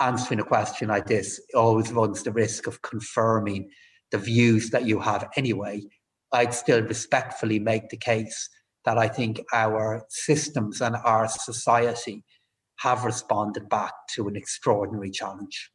answering 0.00 0.40
a 0.40 0.44
question 0.44 0.88
like 0.88 1.06
this 1.06 1.40
always 1.54 1.92
runs 1.92 2.22
the 2.22 2.32
risk 2.32 2.66
of 2.66 2.82
confirming 2.82 3.68
the 4.10 4.18
views 4.18 4.70
that 4.70 4.86
you 4.86 5.00
have 5.00 5.28
anyway, 5.36 5.82
I'd 6.32 6.54
still 6.54 6.82
respectfully 6.82 7.58
make 7.58 7.88
the 7.88 7.96
case 7.96 8.48
that 8.84 8.98
I 8.98 9.08
think 9.08 9.40
our 9.52 10.04
systems 10.08 10.80
and 10.80 10.96
our 10.96 11.28
society 11.28 12.24
have 12.76 13.04
responded 13.04 13.68
back 13.68 13.92
to 14.14 14.28
an 14.28 14.36
extraordinary 14.36 15.10
challenge. 15.10 15.70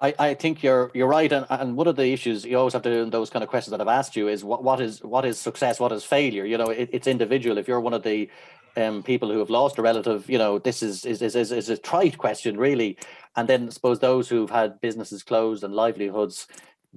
I, 0.00 0.14
I 0.18 0.34
think 0.34 0.62
you're 0.62 0.90
you're 0.92 1.08
right, 1.08 1.32
and, 1.32 1.46
and 1.48 1.76
one 1.76 1.86
of 1.86 1.96
the 1.96 2.12
issues 2.12 2.44
you 2.44 2.58
always 2.58 2.72
have 2.72 2.82
to 2.82 2.90
do 2.90 3.02
in 3.02 3.10
those 3.10 3.30
kind 3.30 3.42
of 3.42 3.48
questions 3.48 3.70
that 3.70 3.80
I've 3.80 3.88
asked 3.88 4.16
you 4.16 4.28
is 4.28 4.44
what, 4.44 4.62
what 4.62 4.80
is 4.80 5.02
what 5.02 5.24
is 5.24 5.38
success, 5.38 5.80
what 5.80 5.92
is 5.92 6.04
failure? 6.04 6.44
You 6.44 6.58
know, 6.58 6.66
it, 6.66 6.90
it's 6.92 7.06
individual. 7.06 7.58
If 7.58 7.68
you're 7.68 7.80
one 7.80 7.94
of 7.94 8.02
the 8.02 8.28
um, 8.76 9.02
people 9.02 9.30
who 9.30 9.38
have 9.38 9.50
lost 9.50 9.78
a 9.78 9.82
relative, 9.82 10.28
you 10.28 10.36
know, 10.36 10.58
this 10.58 10.82
is 10.82 11.06
is, 11.06 11.22
is 11.22 11.36
is 11.36 11.52
is 11.52 11.68
a 11.68 11.78
trite 11.78 12.18
question, 12.18 12.56
really. 12.58 12.98
And 13.36 13.48
then 13.48 13.68
I 13.68 13.70
suppose 13.70 14.00
those 14.00 14.28
who've 14.28 14.50
had 14.50 14.80
businesses 14.80 15.22
closed 15.22 15.64
and 15.64 15.74
livelihoods 15.74 16.48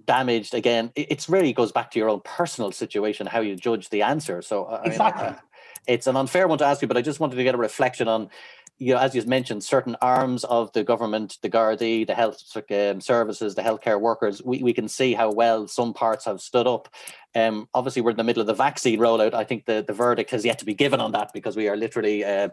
damaged 0.05 0.53
again, 0.53 0.91
it, 0.95 1.07
it's 1.11 1.29
really 1.29 1.53
goes 1.53 1.71
back 1.71 1.91
to 1.91 1.99
your 1.99 2.09
own 2.09 2.21
personal 2.23 2.71
situation, 2.71 3.27
how 3.27 3.41
you 3.41 3.55
judge 3.55 3.89
the 3.89 4.01
answer. 4.01 4.41
So 4.41 4.81
exactly. 4.83 5.23
I 5.23 5.29
mean, 5.29 5.35
uh, 5.35 5.41
it's 5.87 6.07
an 6.07 6.17
unfair 6.17 6.47
one 6.47 6.57
to 6.57 6.65
ask 6.65 6.81
you, 6.81 6.87
but 6.87 6.97
I 6.97 7.01
just 7.01 7.19
wanted 7.19 7.37
to 7.37 7.43
get 7.43 7.55
a 7.55 7.57
reflection 7.57 8.07
on 8.07 8.29
you 8.79 8.93
know, 8.93 8.99
as 8.99 9.15
you 9.15 9.23
mentioned, 9.23 9.63
certain 9.63 9.95
arms 10.01 10.43
of 10.43 10.71
the 10.73 10.83
government, 10.83 11.37
the 11.41 11.49
Gardaí, 11.49 12.05
the 12.05 12.13
health 12.13 12.43
um, 12.55 13.01
services, 13.01 13.55
the 13.55 13.63
healthcare 13.63 13.99
workers, 13.99 14.43
we, 14.43 14.61
we 14.61 14.73
can 14.73 14.87
see 14.87 15.13
how 15.13 15.31
well 15.31 15.67
some 15.67 15.93
parts 15.93 16.25
have 16.25 16.41
stood 16.41 16.67
up. 16.67 16.87
Um, 17.35 17.67
obviously, 17.73 18.01
we're 18.01 18.11
in 18.11 18.17
the 18.17 18.23
middle 18.23 18.41
of 18.41 18.47
the 18.47 18.53
vaccine 18.53 18.99
rollout. 18.99 19.33
I 19.33 19.43
think 19.43 19.65
the, 19.65 19.83
the 19.85 19.93
verdict 19.93 20.31
has 20.31 20.45
yet 20.45 20.59
to 20.59 20.65
be 20.65 20.73
given 20.73 20.99
on 20.99 21.11
that 21.11 21.31
because 21.33 21.55
we 21.55 21.67
are 21.67 21.75
literally, 21.75 22.23
uh, 22.23 22.49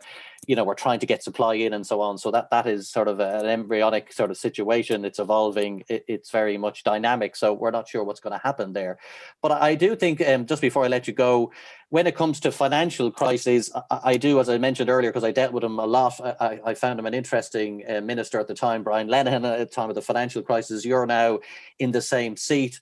you 0.47 0.57
know, 0.57 0.65
we're 0.65 0.75
trying 0.75 0.99
to 1.01 1.07
get 1.07 1.23
supply 1.23 1.55
in 1.55 1.73
and 1.73 1.87
so 1.87 2.01
on. 2.01 2.19
So 2.19 2.31
that 2.33 2.51
that 2.51 2.67
is 2.67 2.91
sort 2.91 3.09
of 3.09 3.21
an 3.21 3.47
embryonic 3.47 4.13
sort 4.13 4.31
of 4.31 4.37
situation. 4.37 5.05
It's 5.05 5.19
evolving. 5.19 5.85
It, 5.89 6.05
it's 6.07 6.31
very 6.31 6.59
much 6.59 6.85
dynamic. 6.85 7.35
So 7.37 7.55
we're 7.55 7.71
not 7.71 7.89
sure 7.89 8.05
what's 8.05 8.21
going 8.21 8.33
to 8.39 8.43
happen 8.43 8.73
there. 8.73 8.99
But 9.41 9.53
I 9.53 9.75
do 9.75 9.97
think, 9.97 10.21
um, 10.21 10.45
just 10.45 10.61
before 10.61 10.85
I 10.85 10.89
let 10.89 11.07
you 11.07 11.15
go, 11.15 11.53
when 11.95 12.09
it 12.09 12.17
comes 12.17 12.41
to 12.41 12.51
financial 12.51 13.09
crises, 13.09 13.71
I, 13.89 14.01
I 14.03 14.17
do, 14.17 14.41
as 14.41 14.49
I 14.49 14.59
mentioned 14.59 14.91
earlier, 14.91 15.13
because 15.13 15.23
I 15.23 15.31
dealt 15.31 15.53
with 15.53 15.63
him 15.63 15.79
a 15.79 15.87
lot. 15.87 16.19
I, 16.21 16.59
I 16.67 16.75
found 16.75 16.99
him 16.99 17.07
an 17.07 17.15
interesting 17.15 17.85
uh, 17.89 18.01
minister 18.01 18.41
at 18.41 18.49
the 18.49 18.55
time, 18.55 18.83
Brian 18.83 19.07
Lenihan, 19.07 19.45
at 19.45 19.71
the 19.71 19.73
time 19.73 19.91
of 19.91 19.95
the 19.95 20.03
financial 20.03 20.43
crisis. 20.43 20.85
You're 20.85 21.07
now 21.07 21.39
in 21.79 21.93
the 21.93 22.03
same 22.03 22.37
seat. 22.37 22.81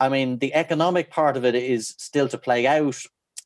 I 0.00 0.08
mean, 0.08 0.38
the 0.38 0.54
economic 0.54 1.10
part 1.10 1.36
of 1.36 1.44
it 1.44 1.54
is 1.54 1.94
still 1.98 2.26
to 2.28 2.38
play 2.38 2.66
out. 2.66 2.96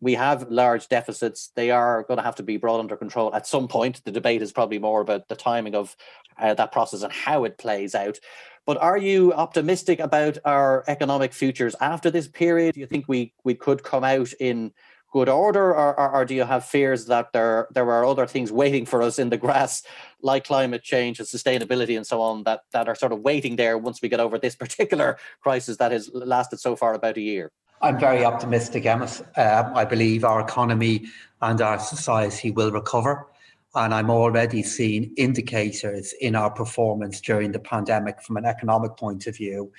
We 0.00 0.14
have 0.14 0.52
large 0.52 0.86
deficits. 0.86 1.50
They 1.56 1.72
are 1.72 2.04
going 2.04 2.18
to 2.18 2.24
have 2.24 2.36
to 2.36 2.44
be 2.44 2.56
brought 2.56 2.78
under 2.78 2.96
control 2.96 3.34
at 3.34 3.48
some 3.48 3.66
point. 3.66 4.04
The 4.04 4.12
debate 4.12 4.40
is 4.40 4.52
probably 4.52 4.78
more 4.78 5.00
about 5.00 5.26
the 5.26 5.34
timing 5.34 5.74
of 5.74 5.96
uh, 6.40 6.54
that 6.54 6.70
process 6.70 7.02
and 7.02 7.12
how 7.12 7.42
it 7.42 7.58
plays 7.58 7.96
out. 7.96 8.20
But 8.66 8.76
are 8.76 8.98
you 8.98 9.32
optimistic 9.32 9.98
about 9.98 10.38
our 10.44 10.84
economic 10.86 11.32
futures 11.32 11.74
after 11.80 12.08
this 12.08 12.28
period? 12.28 12.74
Do 12.74 12.80
you 12.80 12.86
think 12.86 13.06
we 13.08 13.32
we 13.42 13.56
could 13.56 13.82
come 13.82 14.04
out 14.04 14.32
in 14.38 14.72
good 15.10 15.28
order, 15.28 15.74
or, 15.74 15.98
or, 15.98 16.10
or, 16.10 16.24
do 16.24 16.34
you 16.34 16.44
have 16.44 16.64
fears 16.64 17.06
that 17.06 17.32
there 17.32 17.68
there 17.72 17.90
are 17.90 18.04
other 18.04 18.26
things 18.26 18.52
waiting 18.52 18.84
for 18.84 19.02
us 19.02 19.18
in 19.18 19.30
the 19.30 19.36
grass, 19.36 19.82
like 20.22 20.44
climate 20.44 20.82
change 20.82 21.18
and 21.18 21.28
sustainability 21.28 21.96
and 21.96 22.06
so 22.06 22.20
on, 22.20 22.44
that 22.44 22.60
that 22.72 22.88
are 22.88 22.94
sort 22.94 23.12
of 23.12 23.20
waiting 23.20 23.56
there 23.56 23.78
once 23.78 24.02
we 24.02 24.08
get 24.08 24.20
over 24.20 24.38
this 24.38 24.56
particular 24.64 25.18
crisis 25.40 25.76
that 25.78 25.92
has 25.92 26.10
lasted 26.12 26.60
so 26.60 26.76
far 26.76 26.94
about 26.94 27.16
a 27.16 27.20
year? 27.20 27.50
I'm 27.80 27.98
very 27.98 28.24
optimistic, 28.24 28.86
Emmett. 28.86 29.22
Uh, 29.36 29.70
I 29.74 29.84
believe 29.84 30.24
our 30.24 30.40
economy 30.40 31.06
and 31.40 31.60
our 31.60 31.78
society 31.78 32.50
will 32.50 32.72
recover. 32.72 33.28
And 33.74 33.94
I'm 33.94 34.10
already 34.10 34.62
seeing 34.62 35.12
indicators 35.16 36.12
in 36.20 36.34
our 36.34 36.50
performance 36.50 37.20
during 37.20 37.52
the 37.52 37.60
pandemic 37.60 38.20
from 38.22 38.36
an 38.36 38.44
economic 38.44 38.96
point 38.96 39.26
of 39.28 39.36
view 39.36 39.70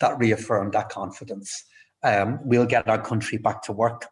that 0.00 0.18
reaffirm 0.18 0.72
that 0.72 0.90
confidence. 0.90 1.64
Um, 2.02 2.38
we'll 2.44 2.66
get 2.66 2.86
our 2.88 3.00
country 3.00 3.38
back 3.38 3.62
to 3.62 3.72
work 3.72 4.06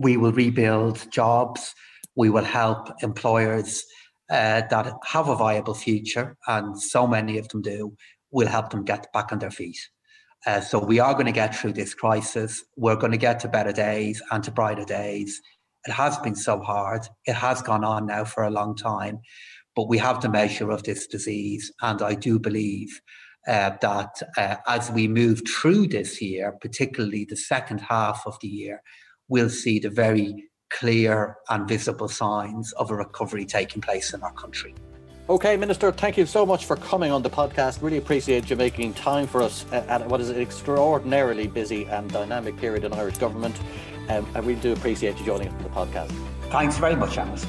we 0.00 0.16
will 0.16 0.32
rebuild 0.32 1.10
jobs. 1.10 1.74
We 2.16 2.30
will 2.30 2.44
help 2.44 2.88
employers 3.02 3.84
uh, 4.30 4.62
that 4.70 4.92
have 5.04 5.28
a 5.28 5.36
viable 5.36 5.74
future, 5.74 6.36
and 6.46 6.80
so 6.80 7.06
many 7.06 7.38
of 7.38 7.48
them 7.48 7.62
do. 7.62 7.94
We'll 8.30 8.48
help 8.48 8.70
them 8.70 8.84
get 8.84 9.12
back 9.12 9.32
on 9.32 9.38
their 9.38 9.50
feet. 9.50 9.78
Uh, 10.46 10.60
so 10.60 10.78
we 10.78 10.98
are 10.98 11.12
going 11.12 11.26
to 11.26 11.32
get 11.32 11.54
through 11.54 11.74
this 11.74 11.94
crisis. 11.94 12.64
We're 12.76 12.96
going 12.96 13.12
to 13.12 13.18
get 13.18 13.40
to 13.40 13.48
better 13.48 13.72
days 13.72 14.20
and 14.30 14.42
to 14.44 14.50
brighter 14.50 14.84
days. 14.84 15.40
It 15.86 15.92
has 15.92 16.18
been 16.18 16.34
so 16.34 16.60
hard. 16.60 17.06
It 17.26 17.34
has 17.34 17.62
gone 17.62 17.84
on 17.84 18.06
now 18.06 18.24
for 18.24 18.44
a 18.44 18.50
long 18.50 18.74
time, 18.76 19.20
but 19.76 19.88
we 19.88 19.98
have 19.98 20.20
the 20.20 20.28
measure 20.28 20.70
of 20.70 20.82
this 20.82 21.06
disease, 21.06 21.72
and 21.82 22.02
I 22.02 22.14
do 22.14 22.38
believe 22.38 23.00
uh, 23.46 23.72
that 23.80 24.22
uh, 24.36 24.56
as 24.66 24.90
we 24.90 25.08
move 25.08 25.42
through 25.48 25.88
this 25.88 26.22
year, 26.22 26.52
particularly 26.60 27.24
the 27.24 27.36
second 27.36 27.80
half 27.80 28.22
of 28.26 28.38
the 28.40 28.48
year, 28.48 28.82
we'll 29.28 29.50
see 29.50 29.78
the 29.78 29.90
very 29.90 30.44
clear 30.70 31.36
and 31.50 31.68
visible 31.68 32.08
signs 32.08 32.72
of 32.72 32.90
a 32.90 32.94
recovery 32.94 33.44
taking 33.44 33.82
place 33.82 34.14
in 34.14 34.22
our 34.22 34.32
country. 34.32 34.74
Okay, 35.28 35.56
Minister, 35.56 35.92
thank 35.92 36.16
you 36.16 36.26
so 36.26 36.44
much 36.44 36.66
for 36.66 36.76
coming 36.76 37.12
on 37.12 37.22
the 37.22 37.30
podcast. 37.30 37.80
Really 37.80 37.98
appreciate 37.98 38.50
you 38.50 38.56
making 38.56 38.94
time 38.94 39.26
for 39.26 39.40
us 39.40 39.64
at 39.72 40.06
what 40.08 40.20
is 40.20 40.30
an 40.30 40.40
extraordinarily 40.40 41.46
busy 41.46 41.84
and 41.86 42.10
dynamic 42.10 42.56
period 42.56 42.84
in 42.84 42.92
Irish 42.92 43.18
government. 43.18 43.56
Um, 44.08 44.26
I 44.34 44.40
really 44.40 44.60
do 44.60 44.72
appreciate 44.72 45.18
you 45.18 45.24
joining 45.24 45.48
us 45.48 45.54
on 45.54 45.62
the 45.62 45.68
podcast. 45.70 46.10
Thanks 46.50 46.76
very 46.76 46.96
much, 46.96 47.16
Amos. 47.18 47.46